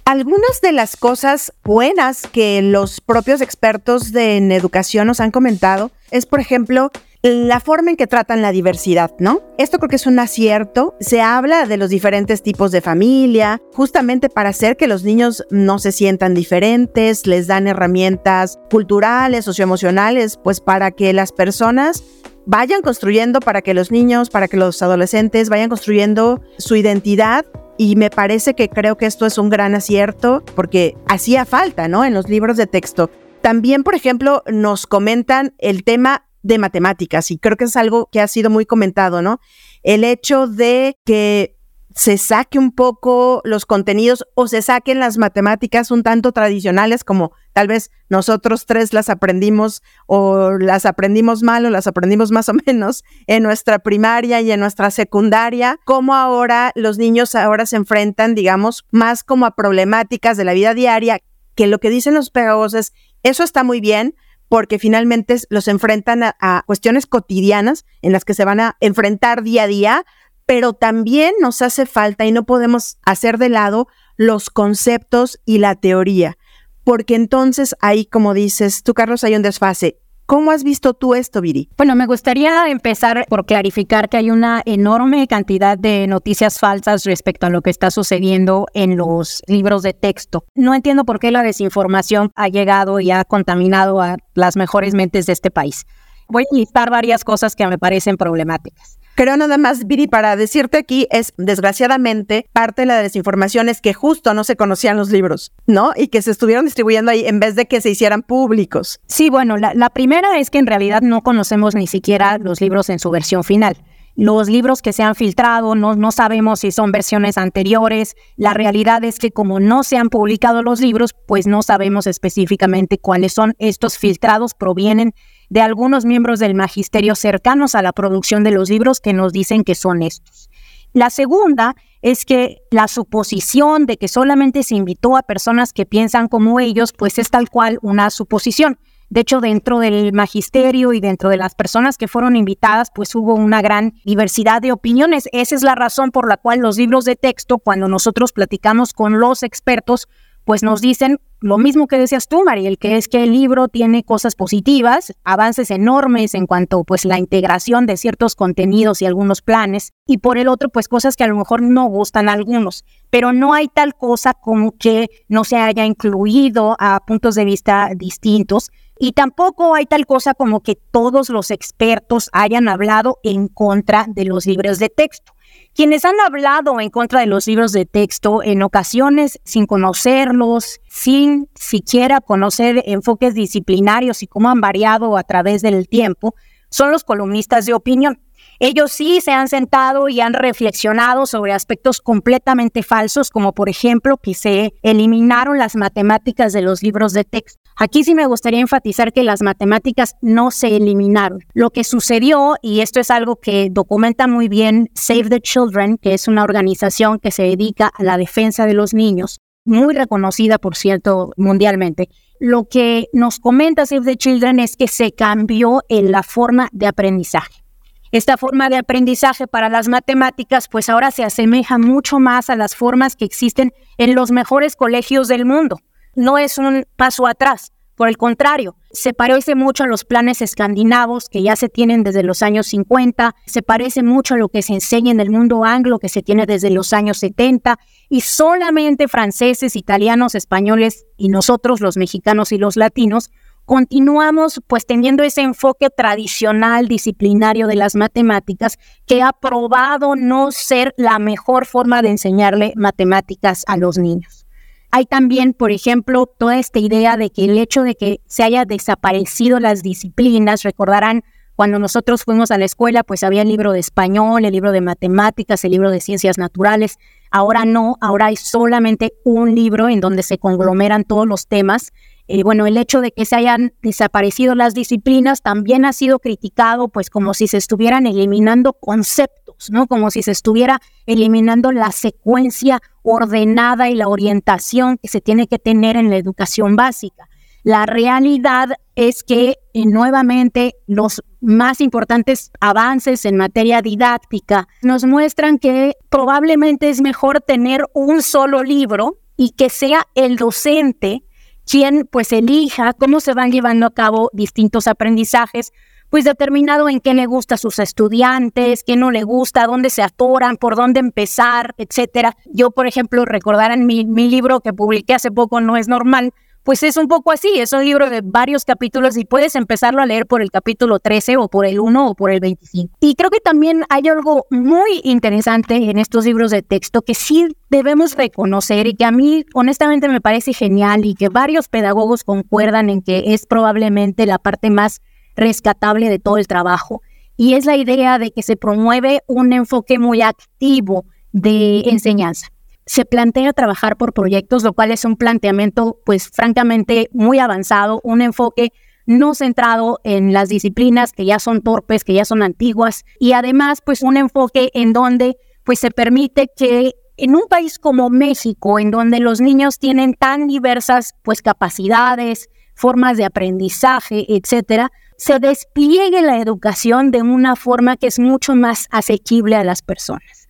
Algunas 0.08 0.62
de 0.62 0.72
las 0.72 0.96
cosas 0.96 1.52
buenas 1.64 2.22
que 2.32 2.62
los 2.62 3.02
propios 3.02 3.42
expertos 3.42 4.10
de, 4.10 4.38
en 4.38 4.52
educación 4.52 5.06
nos 5.06 5.20
han 5.20 5.30
comentado 5.30 5.90
es, 6.10 6.24
por 6.24 6.40
ejemplo, 6.40 6.90
la 7.22 7.60
forma 7.60 7.90
en 7.90 7.98
que 7.98 8.06
tratan 8.06 8.40
la 8.40 8.50
diversidad, 8.50 9.12
¿no? 9.18 9.42
Esto 9.58 9.76
creo 9.76 9.90
que 9.90 9.96
es 9.96 10.06
un 10.06 10.18
acierto. 10.18 10.94
Se 10.98 11.20
habla 11.20 11.66
de 11.66 11.76
los 11.76 11.90
diferentes 11.90 12.42
tipos 12.42 12.70
de 12.70 12.80
familia, 12.80 13.60
justamente 13.74 14.30
para 14.30 14.48
hacer 14.48 14.78
que 14.78 14.86
los 14.86 15.04
niños 15.04 15.44
no 15.50 15.78
se 15.78 15.92
sientan 15.92 16.32
diferentes, 16.32 17.26
les 17.26 17.46
dan 17.46 17.68
herramientas 17.68 18.58
culturales, 18.70 19.44
socioemocionales, 19.44 20.38
pues 20.42 20.62
para 20.62 20.90
que 20.90 21.12
las 21.12 21.32
personas 21.32 22.02
vayan 22.46 22.80
construyendo, 22.80 23.40
para 23.40 23.60
que 23.60 23.74
los 23.74 23.90
niños, 23.90 24.30
para 24.30 24.48
que 24.48 24.56
los 24.56 24.80
adolescentes 24.80 25.50
vayan 25.50 25.68
construyendo 25.68 26.40
su 26.56 26.76
identidad 26.76 27.44
y 27.78 27.96
me 27.96 28.10
parece 28.10 28.54
que 28.54 28.68
creo 28.68 28.98
que 28.98 29.06
esto 29.06 29.24
es 29.24 29.38
un 29.38 29.48
gran 29.48 29.74
acierto 29.74 30.44
porque 30.56 30.96
hacía 31.06 31.44
falta, 31.44 31.88
¿no? 31.88 32.04
En 32.04 32.12
los 32.12 32.28
libros 32.28 32.56
de 32.56 32.66
texto. 32.66 33.10
También, 33.40 33.84
por 33.84 33.94
ejemplo, 33.94 34.42
nos 34.50 34.86
comentan 34.86 35.54
el 35.58 35.84
tema 35.84 36.26
de 36.42 36.58
matemáticas 36.58 37.30
y 37.30 37.38
creo 37.38 37.56
que 37.56 37.64
es 37.64 37.76
algo 37.76 38.08
que 38.10 38.20
ha 38.20 38.26
sido 38.26 38.50
muy 38.50 38.66
comentado, 38.66 39.22
¿no? 39.22 39.40
El 39.84 40.02
hecho 40.02 40.48
de 40.48 40.98
que 41.04 41.57
se 41.98 42.16
saque 42.16 42.60
un 42.60 42.70
poco 42.70 43.42
los 43.42 43.66
contenidos 43.66 44.24
o 44.34 44.46
se 44.46 44.62
saquen 44.62 45.00
las 45.00 45.18
matemáticas 45.18 45.90
un 45.90 46.04
tanto 46.04 46.30
tradicionales 46.30 47.02
como 47.02 47.32
tal 47.52 47.66
vez 47.66 47.90
nosotros 48.08 48.66
tres 48.66 48.92
las 48.92 49.08
aprendimos 49.10 49.82
o 50.06 50.52
las 50.52 50.86
aprendimos 50.86 51.42
mal 51.42 51.66
o 51.66 51.70
las 51.70 51.88
aprendimos 51.88 52.30
más 52.30 52.48
o 52.48 52.54
menos 52.66 53.02
en 53.26 53.42
nuestra 53.42 53.80
primaria 53.80 54.40
y 54.40 54.52
en 54.52 54.60
nuestra 54.60 54.92
secundaria, 54.92 55.80
como 55.84 56.14
ahora 56.14 56.70
los 56.76 56.98
niños 56.98 57.34
ahora 57.34 57.66
se 57.66 57.74
enfrentan, 57.74 58.36
digamos, 58.36 58.86
más 58.92 59.24
como 59.24 59.44
a 59.44 59.56
problemáticas 59.56 60.36
de 60.36 60.44
la 60.44 60.52
vida 60.52 60.74
diaria, 60.74 61.18
que 61.56 61.66
lo 61.66 61.80
que 61.80 61.90
dicen 61.90 62.14
los 62.14 62.30
pedagogos 62.30 62.74
es, 62.74 62.92
eso 63.24 63.42
está 63.42 63.64
muy 63.64 63.80
bien, 63.80 64.14
porque 64.48 64.78
finalmente 64.78 65.36
los 65.50 65.68
enfrentan 65.68 66.22
a, 66.22 66.62
cuestiones 66.66 67.06
cotidianas 67.06 67.84
en 68.02 68.12
las 68.12 68.24
que 68.24 68.34
se 68.34 68.44
van 68.44 68.60
a 68.60 68.76
enfrentar 68.80 69.42
día 69.42 69.64
a 69.64 69.66
día, 69.66 70.04
pero 70.48 70.72
también 70.72 71.34
nos 71.42 71.60
hace 71.60 71.84
falta 71.84 72.24
y 72.24 72.32
no 72.32 72.44
podemos 72.44 72.96
hacer 73.04 73.36
de 73.36 73.50
lado 73.50 73.86
los 74.16 74.48
conceptos 74.48 75.38
y 75.44 75.58
la 75.58 75.74
teoría, 75.74 76.38
porque 76.84 77.16
entonces 77.16 77.76
ahí, 77.80 78.06
como 78.06 78.32
dices 78.32 78.82
tú, 78.82 78.94
Carlos, 78.94 79.24
hay 79.24 79.36
un 79.36 79.42
desfase. 79.42 79.98
¿Cómo 80.24 80.50
has 80.50 80.64
visto 80.64 80.94
tú 80.94 81.14
esto, 81.14 81.42
Viri? 81.42 81.68
Bueno, 81.76 81.94
me 81.96 82.06
gustaría 82.06 82.66
empezar 82.70 83.26
por 83.28 83.44
clarificar 83.44 84.08
que 84.08 84.16
hay 84.16 84.30
una 84.30 84.62
enorme 84.64 85.26
cantidad 85.26 85.76
de 85.76 86.06
noticias 86.06 86.58
falsas 86.58 87.04
respecto 87.04 87.46
a 87.46 87.50
lo 87.50 87.60
que 87.60 87.70
está 87.70 87.90
sucediendo 87.90 88.68
en 88.72 88.96
los 88.96 89.42
libros 89.48 89.82
de 89.82 89.92
texto. 89.92 90.46
No 90.54 90.74
entiendo 90.74 91.04
por 91.04 91.18
qué 91.18 91.30
la 91.30 91.42
desinformación 91.42 92.30
ha 92.36 92.48
llegado 92.48 93.00
y 93.00 93.10
ha 93.10 93.24
contaminado 93.24 94.00
a 94.00 94.16
las 94.32 94.56
mejores 94.56 94.94
mentes 94.94 95.26
de 95.26 95.34
este 95.34 95.50
país. 95.50 95.84
Voy 96.26 96.44
a 96.50 96.54
listar 96.54 96.90
varias 96.90 97.22
cosas 97.22 97.54
que 97.54 97.66
me 97.66 97.78
parecen 97.78 98.16
problemáticas. 98.16 98.97
Creo 99.18 99.36
nada 99.36 99.58
más, 99.58 99.88
Viri, 99.88 100.06
para 100.06 100.36
decirte 100.36 100.78
aquí, 100.78 101.08
es 101.10 101.34
desgraciadamente 101.36 102.46
parte 102.52 102.82
de 102.82 102.86
la 102.86 103.02
desinformación 103.02 103.68
es 103.68 103.80
que 103.80 103.92
justo 103.92 104.32
no 104.32 104.44
se 104.44 104.54
conocían 104.54 104.96
los 104.96 105.10
libros, 105.10 105.50
¿no? 105.66 105.90
Y 105.96 106.06
que 106.06 106.22
se 106.22 106.30
estuvieron 106.30 106.66
distribuyendo 106.66 107.10
ahí 107.10 107.26
en 107.26 107.40
vez 107.40 107.56
de 107.56 107.66
que 107.66 107.80
se 107.80 107.90
hicieran 107.90 108.22
públicos. 108.22 109.00
Sí, 109.08 109.28
bueno, 109.28 109.56
la, 109.56 109.90
primera 109.90 110.38
es 110.38 110.50
que 110.50 110.58
en 110.58 110.68
realidad 110.68 111.02
no 111.02 111.22
conocemos 111.22 111.74
ni 111.74 111.88
siquiera 111.88 112.38
los 112.38 112.60
libros 112.60 112.90
en 112.90 113.00
su 113.00 113.10
versión 113.10 113.42
final 113.42 113.76
los 114.14 114.48
libros 114.48 114.82
que 114.82 114.92
se 114.92 115.04
han 115.04 115.14
filtrado, 115.14 115.76
no, 115.76 115.94
no, 115.94 116.10
sabemos 116.10 116.58
si 116.58 116.72
son 116.72 116.90
versiones 116.90 117.38
anteriores. 117.38 118.16
La 118.34 118.52
realidad 118.52 119.04
es 119.04 119.20
que 119.20 119.30
como 119.30 119.60
no 119.60 119.84
se 119.84 119.96
han 119.96 120.08
publicado 120.08 120.64
los 120.64 120.80
libros, 120.80 121.14
pues 121.28 121.46
no 121.46 121.62
sabemos 121.62 122.08
específicamente 122.08 122.98
cuáles 122.98 123.32
son. 123.32 123.54
Estos 123.60 123.96
filtrados 123.96 124.54
provienen 124.54 125.14
de 125.48 125.60
algunos 125.60 126.04
miembros 126.04 126.38
del 126.38 126.54
magisterio 126.54 127.14
cercanos 127.14 127.74
a 127.74 127.82
la 127.82 127.92
producción 127.92 128.44
de 128.44 128.50
los 128.50 128.70
libros 128.70 129.00
que 129.00 129.12
nos 129.12 129.32
dicen 129.32 129.64
que 129.64 129.74
son 129.74 130.02
estos. 130.02 130.50
La 130.92 131.10
segunda 131.10 131.76
es 132.00 132.24
que 132.24 132.62
la 132.70 132.88
suposición 132.88 133.86
de 133.86 133.96
que 133.98 134.08
solamente 134.08 134.62
se 134.62 134.74
invitó 134.74 135.16
a 135.16 135.22
personas 135.22 135.72
que 135.72 135.86
piensan 135.86 136.28
como 136.28 136.60
ellos, 136.60 136.92
pues 136.92 137.18
es 137.18 137.30
tal 137.30 137.50
cual 137.50 137.78
una 137.82 138.10
suposición. 138.10 138.78
De 139.10 139.20
hecho, 139.20 139.40
dentro 139.40 139.78
del 139.78 140.12
magisterio 140.12 140.92
y 140.92 141.00
dentro 141.00 141.30
de 141.30 141.38
las 141.38 141.54
personas 141.54 141.96
que 141.96 142.08
fueron 142.08 142.36
invitadas, 142.36 142.90
pues 142.94 143.14
hubo 143.14 143.34
una 143.34 143.62
gran 143.62 143.94
diversidad 144.04 144.60
de 144.60 144.70
opiniones. 144.70 145.28
Esa 145.32 145.54
es 145.54 145.62
la 145.62 145.74
razón 145.74 146.10
por 146.10 146.28
la 146.28 146.36
cual 146.36 146.60
los 146.60 146.76
libros 146.76 147.06
de 147.06 147.16
texto, 147.16 147.58
cuando 147.58 147.88
nosotros 147.88 148.32
platicamos 148.32 148.92
con 148.92 149.18
los 149.18 149.42
expertos, 149.42 150.08
pues 150.44 150.62
nos 150.62 150.82
dicen 150.82 151.20
lo 151.40 151.56
mismo 151.56 151.86
que 151.86 151.98
decías 151.98 152.26
tú, 152.26 152.42
Mariel, 152.44 152.78
que 152.78 152.96
es 152.96 153.06
que 153.06 153.22
el 153.22 153.32
libro 153.32 153.68
tiene 153.68 154.02
cosas 154.02 154.34
positivas, 154.34 155.14
avances 155.22 155.70
enormes 155.70 156.34
en 156.34 156.46
cuanto 156.46 156.82
pues 156.82 157.04
la 157.04 157.18
integración 157.18 157.86
de 157.86 157.96
ciertos 157.96 158.34
contenidos 158.34 159.02
y 159.02 159.06
algunos 159.06 159.40
planes, 159.40 159.92
y 160.06 160.18
por 160.18 160.38
el 160.38 160.48
otro 160.48 160.68
pues 160.68 160.88
cosas 160.88 161.16
que 161.16 161.24
a 161.24 161.28
lo 161.28 161.36
mejor 161.36 161.62
no 161.62 161.86
gustan 161.86 162.28
a 162.28 162.32
algunos, 162.32 162.84
pero 163.10 163.32
no 163.32 163.54
hay 163.54 163.68
tal 163.68 163.94
cosa 163.94 164.34
como 164.34 164.72
que 164.72 165.08
no 165.28 165.44
se 165.44 165.56
haya 165.56 165.84
incluido 165.84 166.76
a 166.80 167.00
puntos 167.06 167.36
de 167.36 167.44
vista 167.44 167.90
distintos. 167.94 168.70
Y 169.00 169.12
tampoco 169.12 169.74
hay 169.74 169.86
tal 169.86 170.06
cosa 170.06 170.34
como 170.34 170.60
que 170.60 170.74
todos 170.74 171.28
los 171.28 171.50
expertos 171.50 172.30
hayan 172.32 172.68
hablado 172.68 173.18
en 173.22 173.48
contra 173.48 174.06
de 174.08 174.24
los 174.24 174.46
libros 174.46 174.78
de 174.78 174.88
texto. 174.88 175.32
Quienes 175.74 176.04
han 176.04 176.18
hablado 176.20 176.80
en 176.80 176.90
contra 176.90 177.20
de 177.20 177.26
los 177.26 177.46
libros 177.46 177.72
de 177.72 177.86
texto 177.86 178.42
en 178.42 178.62
ocasiones 178.62 179.38
sin 179.44 179.66
conocerlos, 179.66 180.80
sin 180.88 181.48
siquiera 181.54 182.20
conocer 182.20 182.82
enfoques 182.86 183.34
disciplinarios 183.34 184.22
y 184.22 184.26
cómo 184.26 184.50
han 184.50 184.60
variado 184.60 185.16
a 185.16 185.22
través 185.22 185.62
del 185.62 185.88
tiempo, 185.88 186.34
son 186.70 186.90
los 186.90 187.04
columnistas 187.04 187.66
de 187.66 187.74
opinión. 187.74 188.20
Ellos 188.60 188.90
sí 188.90 189.20
se 189.20 189.30
han 189.30 189.46
sentado 189.46 190.08
y 190.08 190.20
han 190.20 190.32
reflexionado 190.32 191.26
sobre 191.26 191.52
aspectos 191.52 192.00
completamente 192.00 192.82
falsos, 192.82 193.30
como 193.30 193.52
por 193.52 193.68
ejemplo 193.68 194.16
que 194.16 194.34
se 194.34 194.72
eliminaron 194.82 195.58
las 195.58 195.76
matemáticas 195.76 196.52
de 196.52 196.62
los 196.62 196.82
libros 196.82 197.12
de 197.12 197.22
texto. 197.22 197.60
Aquí 197.76 198.02
sí 198.02 198.16
me 198.16 198.26
gustaría 198.26 198.58
enfatizar 198.58 199.12
que 199.12 199.22
las 199.22 199.42
matemáticas 199.42 200.16
no 200.22 200.50
se 200.50 200.74
eliminaron. 200.74 201.38
Lo 201.54 201.70
que 201.70 201.84
sucedió, 201.84 202.56
y 202.60 202.80
esto 202.80 202.98
es 202.98 203.12
algo 203.12 203.36
que 203.36 203.68
documenta 203.70 204.26
muy 204.26 204.48
bien 204.48 204.88
Save 204.94 205.28
the 205.28 205.40
Children, 205.40 205.96
que 205.96 206.14
es 206.14 206.26
una 206.26 206.42
organización 206.42 207.20
que 207.20 207.30
se 207.30 207.44
dedica 207.44 207.92
a 207.96 208.02
la 208.02 208.16
defensa 208.16 208.66
de 208.66 208.74
los 208.74 208.92
niños, 208.92 209.38
muy 209.64 209.94
reconocida, 209.94 210.58
por 210.58 210.74
cierto, 210.74 211.30
mundialmente. 211.36 212.08
Lo 212.40 212.64
que 212.64 213.06
nos 213.12 213.38
comenta 213.38 213.86
Save 213.86 214.04
the 214.04 214.16
Children 214.16 214.58
es 214.58 214.76
que 214.76 214.88
se 214.88 215.12
cambió 215.12 215.82
en 215.88 216.10
la 216.10 216.24
forma 216.24 216.68
de 216.72 216.88
aprendizaje. 216.88 217.67
Esta 218.10 218.36
forma 218.36 218.68
de 218.68 218.76
aprendizaje 218.76 219.46
para 219.46 219.68
las 219.68 219.88
matemáticas 219.88 220.68
pues 220.68 220.88
ahora 220.88 221.10
se 221.10 221.24
asemeja 221.24 221.78
mucho 221.78 222.18
más 222.18 222.50
a 222.50 222.56
las 222.56 222.74
formas 222.74 223.16
que 223.16 223.24
existen 223.24 223.72
en 223.98 224.14
los 224.14 224.30
mejores 224.30 224.76
colegios 224.76 225.28
del 225.28 225.44
mundo. 225.44 225.78
No 226.14 226.38
es 226.38 226.58
un 226.58 226.86
paso 226.96 227.26
atrás, 227.26 227.72
por 227.98 228.08
el 228.08 228.16
contrario, 228.16 228.76
se 228.92 229.12
parece 229.12 229.56
mucho 229.56 229.82
a 229.82 229.88
los 229.88 230.04
planes 230.04 230.40
escandinavos 230.40 231.28
que 231.28 231.42
ya 231.42 231.56
se 231.56 231.68
tienen 231.68 232.04
desde 232.04 232.22
los 232.22 232.42
años 232.42 232.68
50, 232.68 233.34
se 233.44 233.60
parece 233.60 234.04
mucho 234.04 234.34
a 234.34 234.38
lo 234.38 234.48
que 234.48 234.62
se 234.62 234.72
enseña 234.72 235.10
en 235.10 235.18
el 235.18 235.30
mundo 235.30 235.64
anglo 235.64 235.98
que 235.98 236.08
se 236.08 236.22
tiene 236.22 236.46
desde 236.46 236.70
los 236.70 236.92
años 236.92 237.18
70 237.18 237.76
y 238.08 238.20
solamente 238.20 239.08
franceses, 239.08 239.74
italianos, 239.74 240.36
españoles 240.36 241.06
y 241.16 241.28
nosotros 241.28 241.80
los 241.80 241.96
mexicanos 241.96 242.52
y 242.52 242.58
los 242.58 242.76
latinos 242.76 243.30
continuamos 243.68 244.62
pues 244.66 244.86
teniendo 244.86 245.22
ese 245.22 245.42
enfoque 245.42 245.90
tradicional 245.90 246.88
disciplinario 246.88 247.66
de 247.66 247.76
las 247.76 247.96
matemáticas 247.96 248.78
que 249.06 249.20
ha 249.20 249.30
probado 249.34 250.16
no 250.16 250.52
ser 250.52 250.94
la 250.96 251.18
mejor 251.18 251.66
forma 251.66 252.00
de 252.00 252.08
enseñarle 252.08 252.72
matemáticas 252.76 253.64
a 253.66 253.76
los 253.76 253.98
niños. 253.98 254.46
Hay 254.90 255.04
también, 255.04 255.52
por 255.52 255.70
ejemplo, 255.70 256.24
toda 256.24 256.58
esta 256.58 256.78
idea 256.78 257.18
de 257.18 257.28
que 257.28 257.44
el 257.44 257.58
hecho 257.58 257.82
de 257.82 257.94
que 257.94 258.22
se 258.26 258.42
haya 258.42 258.64
desaparecido 258.64 259.60
las 259.60 259.82
disciplinas, 259.82 260.62
recordarán 260.62 261.22
cuando 261.54 261.78
nosotros 261.78 262.24
fuimos 262.24 262.50
a 262.50 262.56
la 262.56 262.64
escuela, 262.64 263.02
pues 263.02 263.22
había 263.22 263.42
el 263.42 263.48
libro 263.48 263.72
de 263.72 263.80
español, 263.80 264.46
el 264.46 264.52
libro 264.52 264.72
de 264.72 264.80
matemáticas, 264.80 265.62
el 265.64 265.72
libro 265.72 265.90
de 265.90 266.00
ciencias 266.00 266.38
naturales. 266.38 266.96
Ahora 267.30 267.66
no, 267.66 267.98
ahora 268.00 268.26
hay 268.26 268.36
solamente 268.36 269.12
un 269.24 269.54
libro 269.54 269.90
en 269.90 270.00
donde 270.00 270.22
se 270.22 270.38
conglomeran 270.38 271.04
todos 271.04 271.26
los 271.26 271.48
temas 271.48 271.92
eh, 272.30 272.42
bueno, 272.42 272.66
el 272.66 272.76
hecho 272.76 273.00
de 273.00 273.10
que 273.10 273.24
se 273.24 273.36
hayan 273.36 273.72
desaparecido 273.80 274.54
las 274.54 274.74
disciplinas 274.74 275.40
también 275.40 275.86
ha 275.86 275.94
sido 275.94 276.18
criticado, 276.18 276.88
pues 276.88 277.08
como 277.08 277.32
si 277.32 277.48
se 277.48 277.56
estuvieran 277.56 278.06
eliminando 278.06 278.74
conceptos, 278.74 279.70
¿no? 279.70 279.86
Como 279.86 280.10
si 280.10 280.22
se 280.22 280.32
estuviera 280.32 280.78
eliminando 281.06 281.72
la 281.72 281.90
secuencia 281.90 282.80
ordenada 283.02 283.88
y 283.88 283.94
la 283.94 284.08
orientación 284.08 284.98
que 284.98 285.08
se 285.08 285.22
tiene 285.22 285.46
que 285.46 285.58
tener 285.58 285.96
en 285.96 286.10
la 286.10 286.18
educación 286.18 286.76
básica. 286.76 287.28
La 287.64 287.86
realidad 287.86 288.70
es 288.94 289.22
que 289.22 289.56
eh, 289.72 289.86
nuevamente 289.86 290.74
los 290.86 291.22
más 291.40 291.80
importantes 291.80 292.50
avances 292.60 293.24
en 293.24 293.38
materia 293.38 293.80
didáctica 293.80 294.68
nos 294.82 295.04
muestran 295.04 295.58
que 295.58 295.94
probablemente 296.10 296.90
es 296.90 297.00
mejor 297.00 297.40
tener 297.40 297.84
un 297.94 298.22
solo 298.22 298.62
libro 298.62 299.18
y 299.36 299.52
que 299.52 299.70
sea 299.70 300.06
el 300.14 300.36
docente 300.36 301.22
quien 301.68 302.08
pues 302.10 302.32
elija 302.32 302.94
cómo 302.94 303.20
se 303.20 303.34
van 303.34 303.52
llevando 303.52 303.86
a 303.86 303.90
cabo 303.90 304.30
distintos 304.32 304.88
aprendizajes, 304.88 305.72
pues 306.08 306.24
determinado 306.24 306.88
en 306.88 307.00
qué 307.00 307.12
le 307.12 307.26
gusta 307.26 307.56
a 307.56 307.58
sus 307.58 307.78
estudiantes, 307.78 308.82
qué 308.82 308.96
no 308.96 309.10
le 309.10 309.24
gusta, 309.24 309.66
dónde 309.66 309.90
se 309.90 310.02
atoran, 310.02 310.56
por 310.56 310.74
dónde 310.74 311.00
empezar, 311.00 311.74
etcétera. 311.76 312.34
Yo, 312.46 312.70
por 312.70 312.86
ejemplo, 312.86 313.26
recordarán 313.26 313.84
mi, 313.84 314.06
mi 314.06 314.30
libro 314.30 314.60
que 314.60 314.72
publiqué 314.72 315.14
hace 315.14 315.30
poco, 315.30 315.60
No 315.60 315.76
es 315.76 315.88
normal, 315.88 316.32
pues 316.62 316.82
es 316.82 316.96
un 316.96 317.08
poco 317.08 317.32
así, 317.32 317.48
es 317.56 317.72
un 317.72 317.84
libro 317.84 318.10
de 318.10 318.20
varios 318.22 318.64
capítulos 318.64 319.16
y 319.16 319.24
puedes 319.24 319.54
empezarlo 319.54 320.02
a 320.02 320.06
leer 320.06 320.26
por 320.26 320.42
el 320.42 320.50
capítulo 320.50 320.98
13 320.98 321.36
o 321.36 321.48
por 321.48 321.64
el 321.64 321.80
1 321.80 322.08
o 322.08 322.14
por 322.14 322.30
el 322.30 322.40
25. 322.40 322.96
Y 323.00 323.14
creo 323.14 323.30
que 323.30 323.40
también 323.40 323.84
hay 323.88 324.08
algo 324.08 324.46
muy 324.50 325.00
interesante 325.02 325.76
en 325.76 325.98
estos 325.98 326.26
libros 326.26 326.50
de 326.50 326.62
texto 326.62 327.02
que 327.02 327.14
sí 327.14 327.46
debemos 327.70 328.16
reconocer 328.16 328.86
y 328.86 328.94
que 328.94 329.04
a 329.04 329.10
mí 329.10 329.46
honestamente 329.54 330.08
me 330.08 330.20
parece 330.20 330.52
genial 330.52 331.04
y 331.04 331.14
que 331.14 331.28
varios 331.28 331.68
pedagogos 331.68 332.24
concuerdan 332.24 332.90
en 332.90 333.02
que 333.02 333.24
es 333.28 333.46
probablemente 333.46 334.26
la 334.26 334.38
parte 334.38 334.70
más 334.70 335.00
rescatable 335.36 336.10
de 336.10 336.18
todo 336.18 336.36
el 336.36 336.46
trabajo. 336.46 337.00
Y 337.36 337.54
es 337.54 337.64
la 337.64 337.76
idea 337.76 338.18
de 338.18 338.32
que 338.32 338.42
se 338.42 338.56
promueve 338.56 339.22
un 339.26 339.52
enfoque 339.52 339.98
muy 339.98 340.22
activo 340.22 341.06
de 341.32 341.80
enseñanza 341.86 342.48
se 342.88 343.04
plantea 343.04 343.52
trabajar 343.52 343.98
por 343.98 344.14
proyectos, 344.14 344.62
lo 344.62 344.72
cual 344.72 344.90
es 344.90 345.04
un 345.04 345.16
planteamiento, 345.16 346.00
pues 346.06 346.30
francamente, 346.32 347.10
muy 347.12 347.38
avanzado, 347.38 348.00
un 348.02 348.22
enfoque 348.22 348.72
no 349.04 349.34
centrado 349.34 350.00
en 350.04 350.32
las 350.32 350.48
disciplinas 350.48 351.12
que 351.12 351.26
ya 351.26 351.38
son 351.38 351.60
torpes, 351.60 352.02
que 352.02 352.14
ya 352.14 352.24
son 352.24 352.42
antiguas, 352.42 353.04
y 353.20 353.32
además, 353.32 353.82
pues 353.84 354.02
un 354.02 354.16
enfoque 354.16 354.70
en 354.72 354.94
donde, 354.94 355.36
pues 355.64 355.78
se 355.80 355.90
permite 355.90 356.48
que 356.56 356.92
en 357.18 357.34
un 357.34 357.42
país 357.48 357.78
como 357.78 358.08
México, 358.08 358.78
en 358.78 358.90
donde 358.90 359.20
los 359.20 359.42
niños 359.42 359.78
tienen 359.78 360.14
tan 360.14 360.46
diversas, 360.46 361.14
pues 361.22 361.42
capacidades, 361.42 362.48
formas 362.74 363.18
de 363.18 363.26
aprendizaje, 363.26 364.24
etcétera, 364.34 364.90
se 365.18 365.38
despliegue 365.40 366.22
la 366.22 366.38
educación 366.38 367.10
de 367.10 367.20
una 367.20 367.54
forma 367.54 367.96
que 367.98 368.06
es 368.06 368.18
mucho 368.18 368.54
más 368.54 368.86
asequible 368.90 369.56
a 369.56 369.64
las 369.64 369.82
personas. 369.82 370.47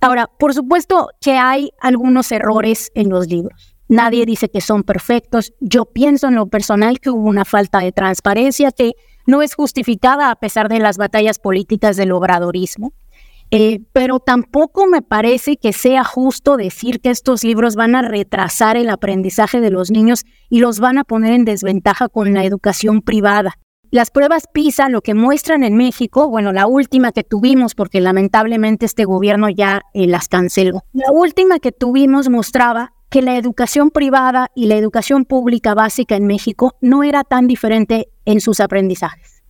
Ahora, 0.00 0.28
por 0.38 0.54
supuesto 0.54 1.10
que 1.20 1.32
hay 1.32 1.70
algunos 1.80 2.30
errores 2.30 2.90
en 2.94 3.08
los 3.08 3.26
libros. 3.26 3.76
Nadie 3.88 4.26
dice 4.26 4.50
que 4.50 4.60
son 4.60 4.82
perfectos. 4.82 5.54
Yo 5.60 5.86
pienso 5.86 6.28
en 6.28 6.34
lo 6.34 6.46
personal 6.46 7.00
que 7.00 7.10
hubo 7.10 7.28
una 7.28 7.44
falta 7.44 7.78
de 7.78 7.90
transparencia 7.90 8.70
que 8.70 8.92
no 9.26 9.42
es 9.42 9.54
justificada 9.54 10.30
a 10.30 10.36
pesar 10.36 10.68
de 10.68 10.78
las 10.78 10.98
batallas 10.98 11.38
políticas 11.38 11.96
del 11.96 12.12
obradorismo. 12.12 12.92
Eh, 13.50 13.80
pero 13.94 14.20
tampoco 14.20 14.86
me 14.86 15.00
parece 15.00 15.56
que 15.56 15.72
sea 15.72 16.04
justo 16.04 16.58
decir 16.58 17.00
que 17.00 17.08
estos 17.08 17.44
libros 17.44 17.76
van 17.76 17.94
a 17.94 18.02
retrasar 18.02 18.76
el 18.76 18.90
aprendizaje 18.90 19.62
de 19.62 19.70
los 19.70 19.90
niños 19.90 20.26
y 20.50 20.60
los 20.60 20.80
van 20.80 20.98
a 20.98 21.04
poner 21.04 21.32
en 21.32 21.46
desventaja 21.46 22.10
con 22.10 22.34
la 22.34 22.44
educación 22.44 23.00
privada. 23.00 23.54
Las 23.90 24.10
pruebas 24.10 24.44
PISA 24.52 24.90
lo 24.90 25.00
que 25.00 25.14
muestran 25.14 25.64
en 25.64 25.74
México, 25.74 26.28
bueno, 26.28 26.52
la 26.52 26.66
última 26.66 27.12
que 27.12 27.24
tuvimos, 27.24 27.74
porque 27.74 28.02
lamentablemente 28.02 28.84
este 28.84 29.06
gobierno 29.06 29.48
ya 29.48 29.80
eh, 29.94 30.06
las 30.06 30.28
canceló, 30.28 30.84
la 30.92 31.10
última 31.10 31.58
que 31.58 31.72
tuvimos 31.72 32.28
mostraba 32.28 32.92
que 33.08 33.22
la 33.22 33.36
educación 33.36 33.90
privada 33.90 34.50
y 34.54 34.66
la 34.66 34.76
educación 34.76 35.24
pública 35.24 35.72
básica 35.74 36.16
en 36.16 36.26
México 36.26 36.76
no 36.82 37.02
era 37.02 37.24
tan 37.24 37.46
diferente 37.46 38.08
en 38.26 38.42
sus 38.42 38.60
aprendizajes. 38.60 39.42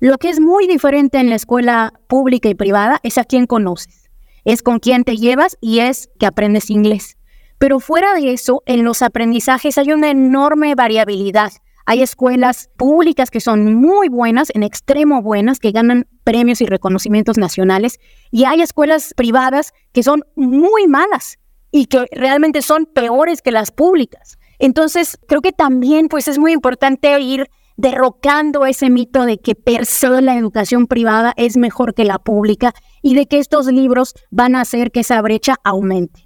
Lo 0.00 0.16
que 0.16 0.30
es 0.30 0.40
muy 0.40 0.66
diferente 0.66 1.18
en 1.18 1.28
la 1.28 1.36
escuela 1.36 1.92
pública 2.06 2.48
y 2.48 2.54
privada 2.54 2.98
es 3.02 3.18
a 3.18 3.24
quién 3.24 3.46
conoces, 3.46 4.10
es 4.44 4.62
con 4.62 4.78
quién 4.78 5.04
te 5.04 5.16
llevas 5.16 5.58
y 5.60 5.80
es 5.80 6.08
que 6.18 6.24
aprendes 6.24 6.70
inglés. 6.70 7.18
Pero 7.58 7.80
fuera 7.80 8.14
de 8.14 8.32
eso, 8.32 8.62
en 8.66 8.84
los 8.84 9.02
aprendizajes 9.02 9.76
hay 9.78 9.92
una 9.92 10.10
enorme 10.10 10.74
variabilidad. 10.74 11.52
Hay 11.86 12.02
escuelas 12.02 12.68
públicas 12.76 13.30
que 13.30 13.40
son 13.40 13.74
muy 13.74 14.08
buenas, 14.08 14.50
en 14.54 14.64
extremo 14.64 15.22
buenas, 15.22 15.60
que 15.60 15.70
ganan 15.70 16.08
premios 16.24 16.60
y 16.60 16.66
reconocimientos 16.66 17.38
nacionales, 17.38 18.00
y 18.32 18.44
hay 18.44 18.60
escuelas 18.60 19.14
privadas 19.16 19.72
que 19.92 20.02
son 20.02 20.24
muy 20.34 20.88
malas 20.88 21.38
y 21.70 21.86
que 21.86 22.06
realmente 22.10 22.60
son 22.62 22.86
peores 22.86 23.40
que 23.40 23.52
las 23.52 23.70
públicas. 23.70 24.36
Entonces, 24.58 25.16
creo 25.28 25.42
que 25.42 25.52
también 25.52 26.08
pues 26.08 26.26
es 26.26 26.38
muy 26.38 26.52
importante 26.52 27.20
ir 27.20 27.48
derrocando 27.76 28.66
ese 28.66 28.90
mito 28.90 29.24
de 29.24 29.38
que 29.38 29.54
per 29.54 29.86
se 29.86 30.08
la 30.22 30.36
educación 30.36 30.86
privada 30.86 31.34
es 31.36 31.56
mejor 31.56 31.94
que 31.94 32.04
la 32.04 32.18
pública 32.18 32.74
y 33.02 33.14
de 33.14 33.26
que 33.26 33.38
estos 33.38 33.66
libros 33.66 34.14
van 34.30 34.56
a 34.56 34.62
hacer 34.62 34.90
que 34.90 35.00
esa 35.00 35.20
brecha 35.22 35.56
aumente. 35.62 36.25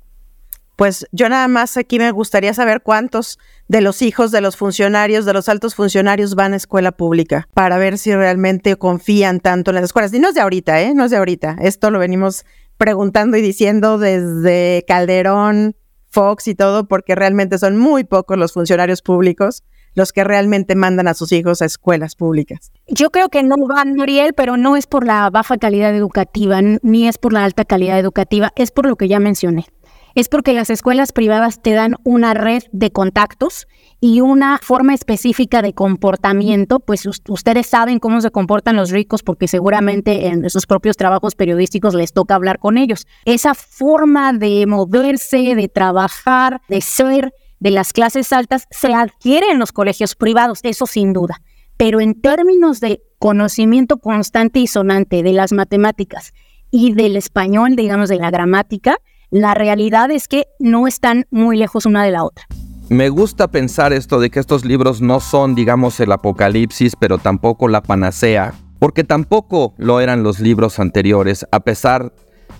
Pues 0.80 1.06
yo 1.12 1.28
nada 1.28 1.46
más 1.46 1.76
aquí 1.76 1.98
me 1.98 2.10
gustaría 2.10 2.54
saber 2.54 2.80
cuántos 2.80 3.38
de 3.68 3.82
los 3.82 4.00
hijos 4.00 4.30
de 4.30 4.40
los 4.40 4.56
funcionarios, 4.56 5.26
de 5.26 5.34
los 5.34 5.50
altos 5.50 5.74
funcionarios 5.74 6.34
van 6.34 6.54
a 6.54 6.56
escuela 6.56 6.90
pública 6.90 7.46
para 7.52 7.76
ver 7.76 7.98
si 7.98 8.14
realmente 8.14 8.74
confían 8.76 9.40
tanto 9.40 9.72
en 9.72 9.74
las 9.74 9.84
escuelas. 9.84 10.14
Y 10.14 10.20
no 10.20 10.30
es 10.30 10.34
de 10.34 10.40
ahorita, 10.40 10.80
¿eh? 10.80 10.94
No 10.94 11.04
es 11.04 11.10
de 11.10 11.18
ahorita. 11.18 11.58
Esto 11.60 11.90
lo 11.90 11.98
venimos 11.98 12.46
preguntando 12.78 13.36
y 13.36 13.42
diciendo 13.42 13.98
desde 13.98 14.86
Calderón, 14.88 15.76
Fox 16.08 16.48
y 16.48 16.54
todo, 16.54 16.88
porque 16.88 17.14
realmente 17.14 17.58
son 17.58 17.76
muy 17.76 18.04
pocos 18.04 18.38
los 18.38 18.54
funcionarios 18.54 19.02
públicos 19.02 19.62
los 19.94 20.12
que 20.12 20.24
realmente 20.24 20.76
mandan 20.76 21.08
a 21.08 21.14
sus 21.14 21.32
hijos 21.32 21.60
a 21.60 21.66
escuelas 21.66 22.14
públicas. 22.14 22.72
Yo 22.86 23.10
creo 23.10 23.28
que 23.28 23.42
no 23.42 23.56
van, 23.66 23.96
Muriel, 23.96 24.32
pero 24.34 24.56
no 24.56 24.76
es 24.76 24.86
por 24.86 25.04
la 25.04 25.28
baja 25.28 25.58
calidad 25.58 25.94
educativa, 25.94 26.60
ni 26.62 27.06
es 27.06 27.18
por 27.18 27.34
la 27.34 27.44
alta 27.44 27.66
calidad 27.66 27.98
educativa, 27.98 28.52
es 28.56 28.70
por 28.70 28.86
lo 28.86 28.96
que 28.96 29.08
ya 29.08 29.20
mencioné 29.20 29.66
es 30.14 30.28
porque 30.28 30.52
las 30.52 30.70
escuelas 30.70 31.12
privadas 31.12 31.60
te 31.62 31.72
dan 31.72 31.96
una 32.04 32.34
red 32.34 32.62
de 32.72 32.90
contactos 32.90 33.66
y 34.00 34.20
una 34.20 34.58
forma 34.62 34.94
específica 34.94 35.62
de 35.62 35.74
comportamiento, 35.74 36.80
pues 36.80 37.06
ustedes 37.28 37.66
saben 37.66 37.98
cómo 37.98 38.20
se 38.20 38.30
comportan 38.30 38.76
los 38.76 38.90
ricos 38.90 39.22
porque 39.22 39.46
seguramente 39.46 40.26
en 40.26 40.48
sus 40.48 40.66
propios 40.66 40.96
trabajos 40.96 41.34
periodísticos 41.34 41.94
les 41.94 42.12
toca 42.12 42.34
hablar 42.34 42.58
con 42.58 42.78
ellos. 42.78 43.06
Esa 43.24 43.54
forma 43.54 44.32
de 44.32 44.66
moverse, 44.66 45.54
de 45.54 45.68
trabajar, 45.68 46.60
de 46.68 46.80
ser 46.80 47.32
de 47.60 47.70
las 47.70 47.92
clases 47.92 48.32
altas 48.32 48.66
se 48.70 48.94
adquiere 48.94 49.50
en 49.50 49.58
los 49.58 49.72
colegios 49.72 50.16
privados, 50.16 50.60
eso 50.62 50.86
sin 50.86 51.12
duda. 51.12 51.42
Pero 51.76 52.00
en 52.00 52.20
términos 52.20 52.80
de 52.80 53.02
conocimiento 53.18 53.98
constante 53.98 54.60
y 54.60 54.66
sonante 54.66 55.22
de 55.22 55.32
las 55.32 55.52
matemáticas 55.52 56.32
y 56.70 56.94
del 56.94 57.16
español, 57.16 57.76
digamos, 57.76 58.08
de 58.08 58.16
la 58.16 58.30
gramática, 58.30 58.98
la 59.30 59.54
realidad 59.54 60.10
es 60.10 60.28
que 60.28 60.46
no 60.58 60.86
están 60.86 61.26
muy 61.30 61.56
lejos 61.56 61.86
una 61.86 62.04
de 62.04 62.10
la 62.10 62.24
otra. 62.24 62.46
Me 62.88 63.08
gusta 63.08 63.48
pensar 63.48 63.92
esto 63.92 64.18
de 64.18 64.30
que 64.30 64.40
estos 64.40 64.64
libros 64.64 65.00
no 65.00 65.20
son, 65.20 65.54
digamos, 65.54 66.00
el 66.00 66.10
apocalipsis, 66.10 66.96
pero 66.98 67.18
tampoco 67.18 67.68
la 67.68 67.82
panacea, 67.82 68.52
porque 68.80 69.04
tampoco 69.04 69.74
lo 69.78 70.00
eran 70.00 70.24
los 70.24 70.40
libros 70.40 70.80
anteriores, 70.80 71.46
a 71.52 71.60
pesar 71.60 72.12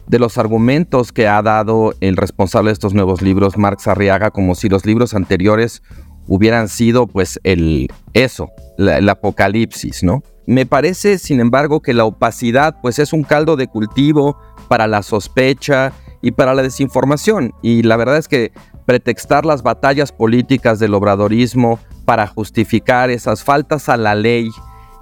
de 0.07 0.19
los 0.21 0.39
argumentos 0.39 1.13
que 1.13 1.27
ha 1.27 1.43
dado 1.43 1.95
el 2.01 2.17
responsable 2.17 2.69
de 2.69 2.75
estos 2.75 2.95
nuevos 2.95 3.23
libros, 3.23 3.57
Marx 3.57 3.89
Arriaga, 3.89 4.31
como 4.31 4.55
si 4.55 4.69
los 4.69 4.87
libros 4.87 5.15
anteriores 5.15 5.83
hubieran 6.29 6.69
sido, 6.69 7.09
pues, 7.09 7.41
el 7.43 7.89
eso, 8.13 8.51
el 8.79 9.09
apocalipsis, 9.09 10.05
¿no? 10.05 10.23
Me 10.47 10.65
parece, 10.65 11.19
sin 11.19 11.41
embargo, 11.41 11.81
que 11.81 11.95
la 11.95 12.05
opacidad, 12.05 12.77
pues, 12.81 13.01
es 13.01 13.13
un 13.13 13.25
caldo 13.25 13.57
de 13.57 13.67
cultivo 13.67 14.37
para 14.69 14.87
la 14.87 15.03
sospecha 15.03 15.93
y 16.23 16.33
para 16.33 16.55
la 16.55 16.63
desinformación. 16.63 17.53
Y 17.63 17.83
la 17.83 17.97
verdad 17.97 18.19
es 18.19 18.29
que 18.29 18.53
pretextar 18.87 19.45
las 19.45 19.63
batallas 19.63 20.13
políticas 20.13 20.79
del 20.79 20.95
obradorismo 20.95 21.79
para 22.05 22.27
justificar 22.27 23.11
esas 23.11 23.45
faltas 23.45 23.89
a 23.89 23.97
la 23.97 24.15
ley 24.15 24.51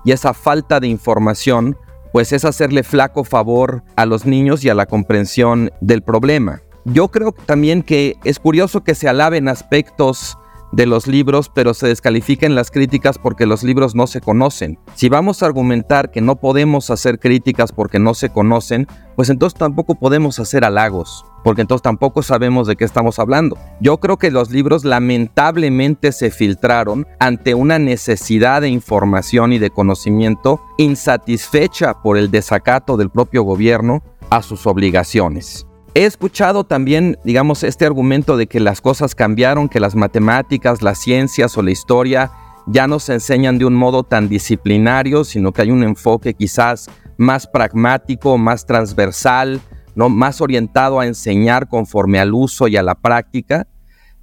y 0.05 0.13
esa 0.13 0.35
falta 0.35 0.81
de 0.81 0.89
información, 0.89 1.77
pues 2.13 2.33
es 2.33 2.45
hacerle 2.45 2.83
flaco 2.83 3.25
favor 3.25 3.83
a 3.97 4.07
los 4.07 4.25
niños 4.27 4.65
y 4.65 4.69
a 4.69 4.75
la 4.75 4.87
comprensión 4.87 5.71
del 5.81 6.03
problema. 6.03 6.63
Yo 6.85 7.09
creo 7.09 7.33
también 7.33 7.83
que 7.83 8.17
es 8.25 8.39
curioso 8.39 8.83
que 8.83 8.95
se 8.95 9.09
alaben 9.09 9.49
aspectos 9.49 10.38
de 10.73 10.87
los 10.87 11.07
libros, 11.07 11.51
pero 11.53 11.75
se 11.75 11.89
descalifiquen 11.89 12.55
las 12.55 12.71
críticas 12.71 13.19
porque 13.19 13.47
los 13.47 13.63
libros 13.63 13.95
no 13.95 14.07
se 14.07 14.21
conocen. 14.21 14.79
Si 14.95 15.09
vamos 15.09 15.43
a 15.43 15.47
argumentar 15.47 16.11
que 16.11 16.21
no 16.21 16.37
podemos 16.37 16.91
hacer 16.91 17.19
críticas 17.19 17.73
porque 17.73 17.99
no 17.99 18.15
se 18.15 18.31
conocen, 18.31 18.87
pues 19.17 19.31
entonces 19.31 19.59
tampoco 19.59 19.95
podemos 19.95 20.39
hacer 20.39 20.65
halagos, 20.65 21.25
porque 21.43 21.63
entonces 21.63 21.83
tampoco 21.83 22.23
sabemos 22.23 22.67
de 22.67 22.77
qué 22.77 22.85
estamos 22.85 23.19
hablando. 23.19 23.57
Yo 23.81 23.99
creo 23.99 24.17
que 24.17 24.31
los 24.31 24.51
libros 24.51 24.85
lamentablemente 24.85 26.13
se 26.13 26.31
filtraron 26.31 27.07
ante 27.19 27.55
una 27.55 27.79
necesidad 27.79 28.63
de 28.63 28.69
información 28.69 29.53
y 29.53 29.59
de 29.59 29.71
conocimiento 29.71 30.61
insatisfecha 30.77 32.03
por 32.03 32.17
el 32.17 32.31
desacato 32.31 32.97
del 32.97 33.11
propio 33.11 33.43
gobierno 33.43 34.03
a 34.31 34.43
sus 34.43 34.67
obligaciones. 34.67 35.68
He 35.99 36.05
escuchado 36.05 36.63
también, 36.63 37.19
digamos, 37.25 37.65
este 37.65 37.85
argumento 37.85 38.37
de 38.37 38.47
que 38.47 38.61
las 38.61 38.81
cosas 38.81 39.17
cambiaron, 39.17 39.69
que 39.69 39.81
las 39.81 39.97
matemáticas, 39.97 40.81
las 40.81 41.01
ciencias 41.01 41.59
o 41.59 41.63
la 41.63 41.73
historia 41.73 42.31
ya 42.69 42.87
no 42.87 43.01
se 43.01 43.15
enseñan 43.15 43.59
de 43.59 43.65
un 43.65 43.75
modo 43.75 44.05
tan 44.05 44.29
disciplinario, 44.29 45.25
sino 45.25 45.51
que 45.51 45.63
hay 45.63 45.73
un 45.73 45.83
enfoque 45.83 46.35
quizás 46.35 46.89
más 47.17 47.49
pragmático, 47.49 48.39
más 48.39 48.65
transversal, 48.65 49.61
más 49.97 50.41
orientado 50.41 51.01
a 51.01 51.07
enseñar 51.07 51.69
conforme 51.69 52.21
al 52.21 52.33
uso 52.33 52.69
y 52.69 52.77
a 52.77 52.85
la 52.85 52.95
práctica. 52.95 53.67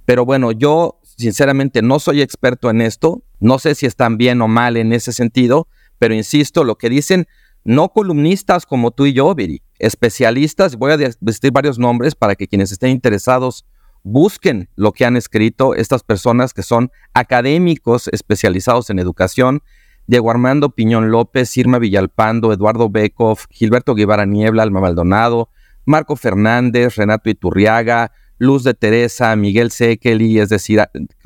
Pero 0.06 0.24
bueno, 0.24 0.52
yo 0.52 0.98
sinceramente 1.02 1.82
no 1.82 1.98
soy 1.98 2.22
experto 2.22 2.70
en 2.70 2.80
esto, 2.80 3.22
no 3.38 3.58
sé 3.58 3.74
si 3.74 3.84
están 3.84 4.16
bien 4.16 4.40
o 4.40 4.48
mal 4.48 4.78
en 4.78 4.94
ese 4.94 5.12
sentido, 5.12 5.68
pero 5.98 6.14
insisto, 6.14 6.64
lo 6.64 6.76
que 6.76 6.88
dicen 6.88 7.26
no 7.64 7.90
columnistas 7.90 8.64
como 8.64 8.92
tú 8.92 9.04
y 9.04 9.12
yo, 9.12 9.34
Viri, 9.34 9.60
especialistas, 9.78 10.76
voy 10.76 10.92
a 10.92 10.96
decir 10.96 11.52
varios 11.52 11.78
nombres 11.78 12.14
para 12.14 12.34
que 12.34 12.48
quienes 12.48 12.72
estén 12.72 12.90
interesados 12.90 13.66
busquen 14.02 14.68
lo 14.76 14.92
que 14.92 15.04
han 15.04 15.16
escrito 15.16 15.74
estas 15.74 16.02
personas 16.04 16.54
que 16.54 16.62
son 16.62 16.90
académicos 17.12 18.08
especializados 18.12 18.88
en 18.90 18.98
educación, 18.98 19.62
Diego 20.06 20.30
Armando 20.30 20.70
Piñón 20.70 21.10
López, 21.10 21.56
Irma 21.56 21.78
Villalpando, 21.78 22.52
Eduardo 22.52 22.88
Bekoff, 22.88 23.46
Gilberto 23.50 23.96
Guevara 23.96 24.24
Niebla, 24.24 24.62
Alma 24.62 24.80
Maldonado, 24.80 25.50
Marco 25.84 26.14
Fernández, 26.14 26.94
Renato 26.94 27.28
Iturriaga, 27.30 28.12
Luz 28.38 28.64
de 28.64 28.74
Teresa, 28.74 29.34
Miguel 29.34 29.70
Sekeli, 29.70 30.38
es 30.38 30.50
decir, 30.50 30.82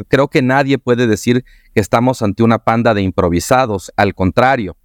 creo 0.09 0.29
que 0.29 0.43
nadie 0.43 0.79
puede 0.79 1.07
decir 1.07 1.45
que 1.75 1.81
estamos 1.81 2.23
ante 2.23 2.43
una 2.43 2.61
panda 2.61 2.95
de 2.95 3.03
improvisados, 3.03 3.93
al 3.97 4.15
contrario, 4.15 4.77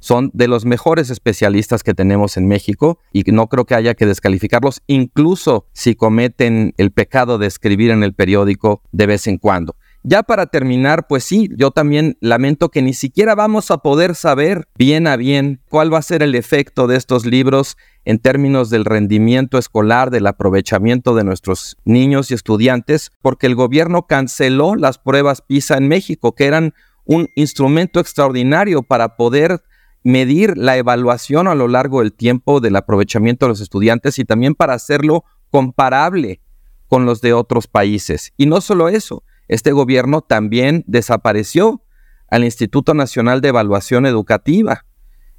son 0.00 0.30
de 0.34 0.48
los 0.48 0.64
mejores 0.64 1.10
especialistas 1.10 1.84
que 1.84 1.94
tenemos 1.94 2.36
en 2.36 2.48
México 2.48 2.98
y 3.12 3.22
no 3.30 3.46
creo 3.48 3.64
que 3.64 3.74
haya 3.74 3.94
que 3.94 4.06
descalificarlos, 4.06 4.82
incluso 4.86 5.66
si 5.72 5.94
cometen 5.94 6.74
el 6.76 6.90
pecado 6.90 7.38
de 7.38 7.46
escribir 7.46 7.90
en 7.90 8.02
el 8.02 8.14
periódico 8.14 8.82
de 8.90 9.06
vez 9.06 9.26
en 9.26 9.38
cuando. 9.38 9.76
Ya 10.02 10.22
para 10.22 10.46
terminar, 10.46 11.06
pues 11.08 11.24
sí, 11.24 11.50
yo 11.54 11.72
también 11.72 12.16
lamento 12.20 12.70
que 12.70 12.80
ni 12.80 12.94
siquiera 12.94 13.34
vamos 13.34 13.70
a 13.70 13.78
poder 13.78 14.14
saber 14.14 14.66
bien 14.74 15.06
a 15.06 15.16
bien 15.16 15.60
cuál 15.68 15.92
va 15.92 15.98
a 15.98 16.02
ser 16.02 16.22
el 16.22 16.34
efecto 16.34 16.86
de 16.86 16.96
estos 16.96 17.26
libros 17.26 17.76
en 18.06 18.18
términos 18.18 18.70
del 18.70 18.86
rendimiento 18.86 19.58
escolar, 19.58 20.10
del 20.10 20.26
aprovechamiento 20.26 21.14
de 21.14 21.24
nuestros 21.24 21.76
niños 21.84 22.30
y 22.30 22.34
estudiantes, 22.34 23.12
porque 23.20 23.46
el 23.46 23.54
gobierno 23.54 24.06
canceló 24.06 24.74
las 24.74 24.96
pruebas 24.96 25.42
PISA 25.42 25.76
en 25.76 25.88
México, 25.88 26.34
que 26.34 26.46
eran 26.46 26.72
un 27.04 27.28
instrumento 27.34 28.00
extraordinario 28.00 28.82
para 28.82 29.16
poder 29.16 29.60
medir 30.02 30.56
la 30.56 30.76
evaluación 30.76 31.48
a 31.48 31.54
lo 31.54 31.68
largo 31.68 32.00
del 32.00 32.12
tiempo 32.12 32.60
del 32.60 32.76
aprovechamiento 32.76 33.46
de 33.46 33.50
los 33.50 33.60
estudiantes 33.60 34.18
y 34.18 34.24
también 34.24 34.54
para 34.54 34.74
hacerlo 34.74 35.24
comparable 35.50 36.40
con 36.88 37.06
los 37.06 37.20
de 37.20 37.32
otros 37.32 37.66
países. 37.66 38.32
Y 38.36 38.46
no 38.46 38.60
solo 38.60 38.88
eso, 38.88 39.22
este 39.48 39.72
gobierno 39.72 40.22
también 40.22 40.84
desapareció 40.86 41.82
al 42.28 42.44
Instituto 42.44 42.94
Nacional 42.94 43.40
de 43.40 43.48
Evaluación 43.48 44.06
Educativa. 44.06 44.86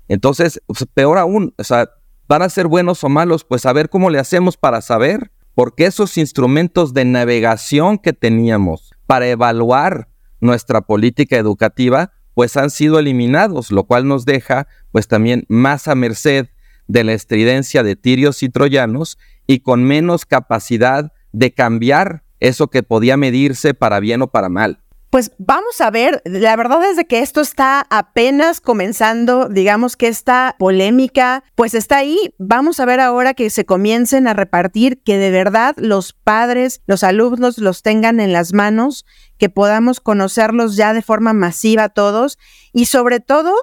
Entonces, 0.07 0.61
peor 0.93 1.17
aún, 1.17 1.53
o 1.57 1.63
sea, 1.63 1.89
van 2.27 2.41
a 2.41 2.49
ser 2.49 2.67
buenos 2.67 3.03
o 3.03 3.09
malos, 3.09 3.43
pues 3.43 3.65
a 3.65 3.73
ver 3.73 3.89
cómo 3.89 4.09
le 4.09 4.19
hacemos 4.19 4.57
para 4.57 4.81
saber, 4.81 5.31
porque 5.55 5.85
esos 5.85 6.17
instrumentos 6.17 6.93
de 6.93 7.05
navegación 7.05 7.97
que 7.97 8.13
teníamos 8.13 8.91
para 9.05 9.27
evaluar 9.27 10.09
nuestra 10.39 10.81
política 10.81 11.37
educativa, 11.37 12.11
pues 12.33 12.57
han 12.57 12.69
sido 12.69 12.99
eliminados, 12.99 13.71
lo 13.71 13.83
cual 13.83 14.07
nos 14.07 14.25
deja 14.25 14.67
pues 14.91 15.07
también 15.07 15.45
más 15.47 15.87
a 15.87 15.95
merced 15.95 16.47
de 16.87 17.03
la 17.03 17.13
estridencia 17.13 17.83
de 17.83 17.95
tirios 17.95 18.43
y 18.43 18.49
troyanos 18.49 19.17
y 19.47 19.59
con 19.59 19.83
menos 19.83 20.25
capacidad 20.25 21.13
de 21.31 21.51
cambiar 21.53 22.23
eso 22.39 22.69
que 22.69 22.83
podía 22.83 23.17
medirse 23.17 23.73
para 23.73 23.99
bien 23.99 24.21
o 24.21 24.27
para 24.27 24.49
mal. 24.49 24.79
Pues 25.11 25.33
vamos 25.37 25.81
a 25.81 25.91
ver, 25.91 26.21
la 26.23 26.55
verdad 26.55 26.89
es 26.89 26.95
de 26.95 27.03
que 27.03 27.19
esto 27.19 27.41
está 27.41 27.85
apenas 27.89 28.61
comenzando, 28.61 29.49
digamos 29.49 29.97
que 29.97 30.07
esta 30.07 30.55
polémica, 30.57 31.43
pues 31.55 31.73
está 31.73 31.97
ahí. 31.97 32.33
Vamos 32.37 32.79
a 32.79 32.85
ver 32.85 33.01
ahora 33.01 33.33
que 33.33 33.49
se 33.49 33.65
comiencen 33.65 34.25
a 34.25 34.33
repartir, 34.33 35.03
que 35.03 35.17
de 35.17 35.29
verdad 35.29 35.75
los 35.75 36.13
padres, 36.13 36.81
los 36.85 37.03
alumnos 37.03 37.57
los 37.57 37.81
tengan 37.81 38.21
en 38.21 38.31
las 38.31 38.53
manos, 38.53 39.05
que 39.37 39.49
podamos 39.49 39.99
conocerlos 39.99 40.77
ya 40.77 40.93
de 40.93 41.01
forma 41.01 41.33
masiva 41.33 41.89
todos 41.89 42.39
y 42.71 42.85
sobre 42.85 43.19
todo 43.19 43.53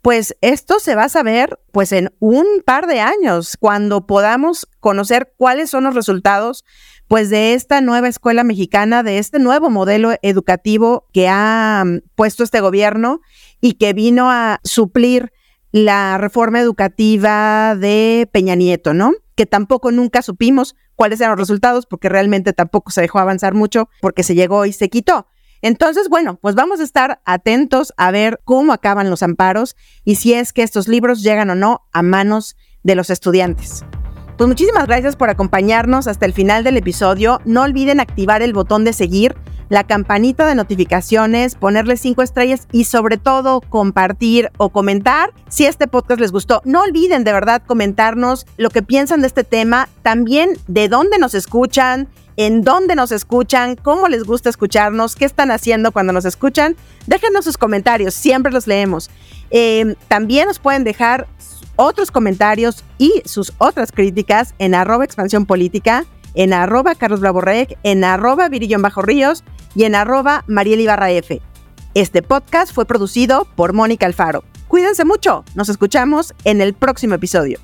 pues 0.00 0.36
esto 0.40 0.80
se 0.80 0.94
va 0.94 1.04
a 1.04 1.08
saber 1.10 1.58
pues 1.70 1.92
en 1.92 2.14
un 2.18 2.46
par 2.64 2.86
de 2.86 3.00
años, 3.00 3.58
cuando 3.58 4.06
podamos 4.06 4.66
conocer 4.80 5.34
cuáles 5.36 5.68
son 5.68 5.84
los 5.84 5.94
resultados 5.94 6.64
pues 7.08 7.30
de 7.30 7.54
esta 7.54 7.80
nueva 7.80 8.08
escuela 8.08 8.44
mexicana, 8.44 9.02
de 9.02 9.18
este 9.18 9.38
nuevo 9.38 9.70
modelo 9.70 10.14
educativo 10.22 11.06
que 11.12 11.28
ha 11.28 11.82
mm, 11.84 12.00
puesto 12.14 12.44
este 12.44 12.60
gobierno 12.60 13.20
y 13.60 13.74
que 13.74 13.92
vino 13.92 14.30
a 14.30 14.60
suplir 14.64 15.32
la 15.72 16.18
reforma 16.18 16.60
educativa 16.60 17.74
de 17.74 18.28
Peña 18.32 18.54
Nieto, 18.54 18.94
¿no? 18.94 19.12
Que 19.34 19.46
tampoco 19.46 19.90
nunca 19.90 20.22
supimos 20.22 20.76
cuáles 20.94 21.20
eran 21.20 21.32
los 21.32 21.40
resultados 21.40 21.86
porque 21.86 22.08
realmente 22.08 22.52
tampoco 22.52 22.92
se 22.92 23.00
dejó 23.00 23.18
avanzar 23.18 23.54
mucho 23.54 23.88
porque 24.00 24.22
se 24.22 24.34
llegó 24.34 24.66
y 24.66 24.72
se 24.72 24.88
quitó. 24.88 25.26
Entonces, 25.62 26.08
bueno, 26.08 26.38
pues 26.40 26.54
vamos 26.54 26.78
a 26.80 26.84
estar 26.84 27.22
atentos 27.24 27.92
a 27.96 28.10
ver 28.10 28.40
cómo 28.44 28.72
acaban 28.72 29.10
los 29.10 29.22
amparos 29.22 29.76
y 30.04 30.16
si 30.16 30.34
es 30.34 30.52
que 30.52 30.62
estos 30.62 30.88
libros 30.88 31.22
llegan 31.22 31.50
o 31.50 31.54
no 31.54 31.88
a 31.92 32.02
manos 32.02 32.56
de 32.82 32.94
los 32.94 33.10
estudiantes. 33.10 33.82
Pues 34.36 34.48
muchísimas 34.48 34.86
gracias 34.88 35.14
por 35.14 35.30
acompañarnos 35.30 36.08
hasta 36.08 36.26
el 36.26 36.32
final 36.32 36.64
del 36.64 36.76
episodio. 36.76 37.40
No 37.44 37.62
olviden 37.62 38.00
activar 38.00 38.42
el 38.42 38.52
botón 38.52 38.84
de 38.84 38.92
seguir 38.92 39.36
la 39.68 39.84
campanita 39.84 40.46
de 40.46 40.56
notificaciones, 40.56 41.54
ponerle 41.54 41.96
cinco 41.96 42.22
estrellas 42.22 42.66
y 42.72 42.84
sobre 42.84 43.16
todo 43.16 43.60
compartir 43.60 44.50
o 44.56 44.70
comentar 44.70 45.32
si 45.48 45.66
este 45.66 45.86
podcast 45.86 46.20
les 46.20 46.32
gustó. 46.32 46.62
No 46.64 46.82
olviden 46.82 47.22
de 47.22 47.32
verdad 47.32 47.62
comentarnos 47.64 48.44
lo 48.56 48.70
que 48.70 48.82
piensan 48.82 49.20
de 49.20 49.28
este 49.28 49.44
tema, 49.44 49.88
también 50.02 50.50
de 50.66 50.88
dónde 50.88 51.18
nos 51.18 51.34
escuchan, 51.34 52.08
en 52.36 52.62
dónde 52.62 52.96
nos 52.96 53.12
escuchan, 53.12 53.76
cómo 53.76 54.08
les 54.08 54.24
gusta 54.24 54.50
escucharnos, 54.50 55.14
qué 55.14 55.24
están 55.24 55.52
haciendo 55.52 55.92
cuando 55.92 56.12
nos 56.12 56.24
escuchan. 56.24 56.76
Déjenos 57.06 57.44
sus 57.44 57.56
comentarios, 57.56 58.14
siempre 58.14 58.52
los 58.52 58.66
leemos. 58.66 59.10
Eh, 59.50 59.94
también 60.08 60.48
nos 60.48 60.58
pueden 60.58 60.82
dejar 60.82 61.28
otros 61.76 62.10
comentarios 62.10 62.84
y 62.98 63.22
sus 63.24 63.52
otras 63.58 63.92
críticas 63.92 64.54
en 64.58 64.74
arroba 64.74 65.04
expansión 65.04 65.46
política, 65.46 66.04
en 66.34 66.52
arroba 66.52 66.94
Carlos 66.94 67.20
Blaborrec, 67.20 67.78
en 67.82 68.04
arroba 68.04 68.48
Virillón 68.48 68.82
Bajo 68.82 69.02
Ríos 69.02 69.44
y 69.74 69.84
en 69.84 69.94
arroba 69.94 70.44
Mariel 70.46 70.80
Ibarra 70.80 71.10
F. 71.10 71.40
Este 71.94 72.22
podcast 72.22 72.74
fue 72.74 72.86
producido 72.86 73.46
por 73.56 73.72
Mónica 73.72 74.06
Alfaro. 74.06 74.44
Cuídense 74.68 75.04
mucho, 75.04 75.44
nos 75.54 75.68
escuchamos 75.68 76.34
en 76.44 76.60
el 76.60 76.74
próximo 76.74 77.14
episodio. 77.14 77.60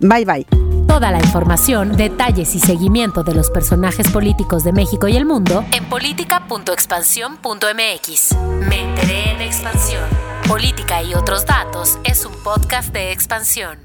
Bye 0.00 0.24
bye. 0.24 0.46
Toda 0.86 1.10
la 1.10 1.20
información, 1.20 1.96
detalles 1.96 2.54
y 2.54 2.60
seguimiento 2.60 3.22
de 3.22 3.34
los 3.34 3.50
personajes 3.50 4.10
políticos 4.10 4.62
de 4.62 4.72
México 4.72 5.08
y 5.08 5.16
el 5.16 5.24
mundo 5.24 5.64
en 5.72 5.86
política.expansión.mx. 5.86 8.36
Me 8.68 8.82
enteré 8.82 9.30
en 9.30 9.40
expansión. 9.40 10.31
Política 10.48 11.02
y 11.02 11.14
otros 11.14 11.46
datos 11.46 11.98
es 12.04 12.26
un 12.26 12.32
podcast 12.42 12.92
de 12.92 13.12
expansión. 13.12 13.78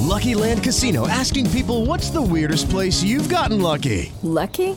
Lucky 0.00 0.34
Land 0.34 0.62
Casino 0.62 1.06
asking 1.08 1.50
people 1.50 1.84
what's 1.86 2.10
the 2.10 2.20
weirdest 2.22 2.70
place 2.70 3.02
you've 3.02 3.28
gotten 3.28 3.60
lucky. 3.60 4.12
Lucky? 4.22 4.76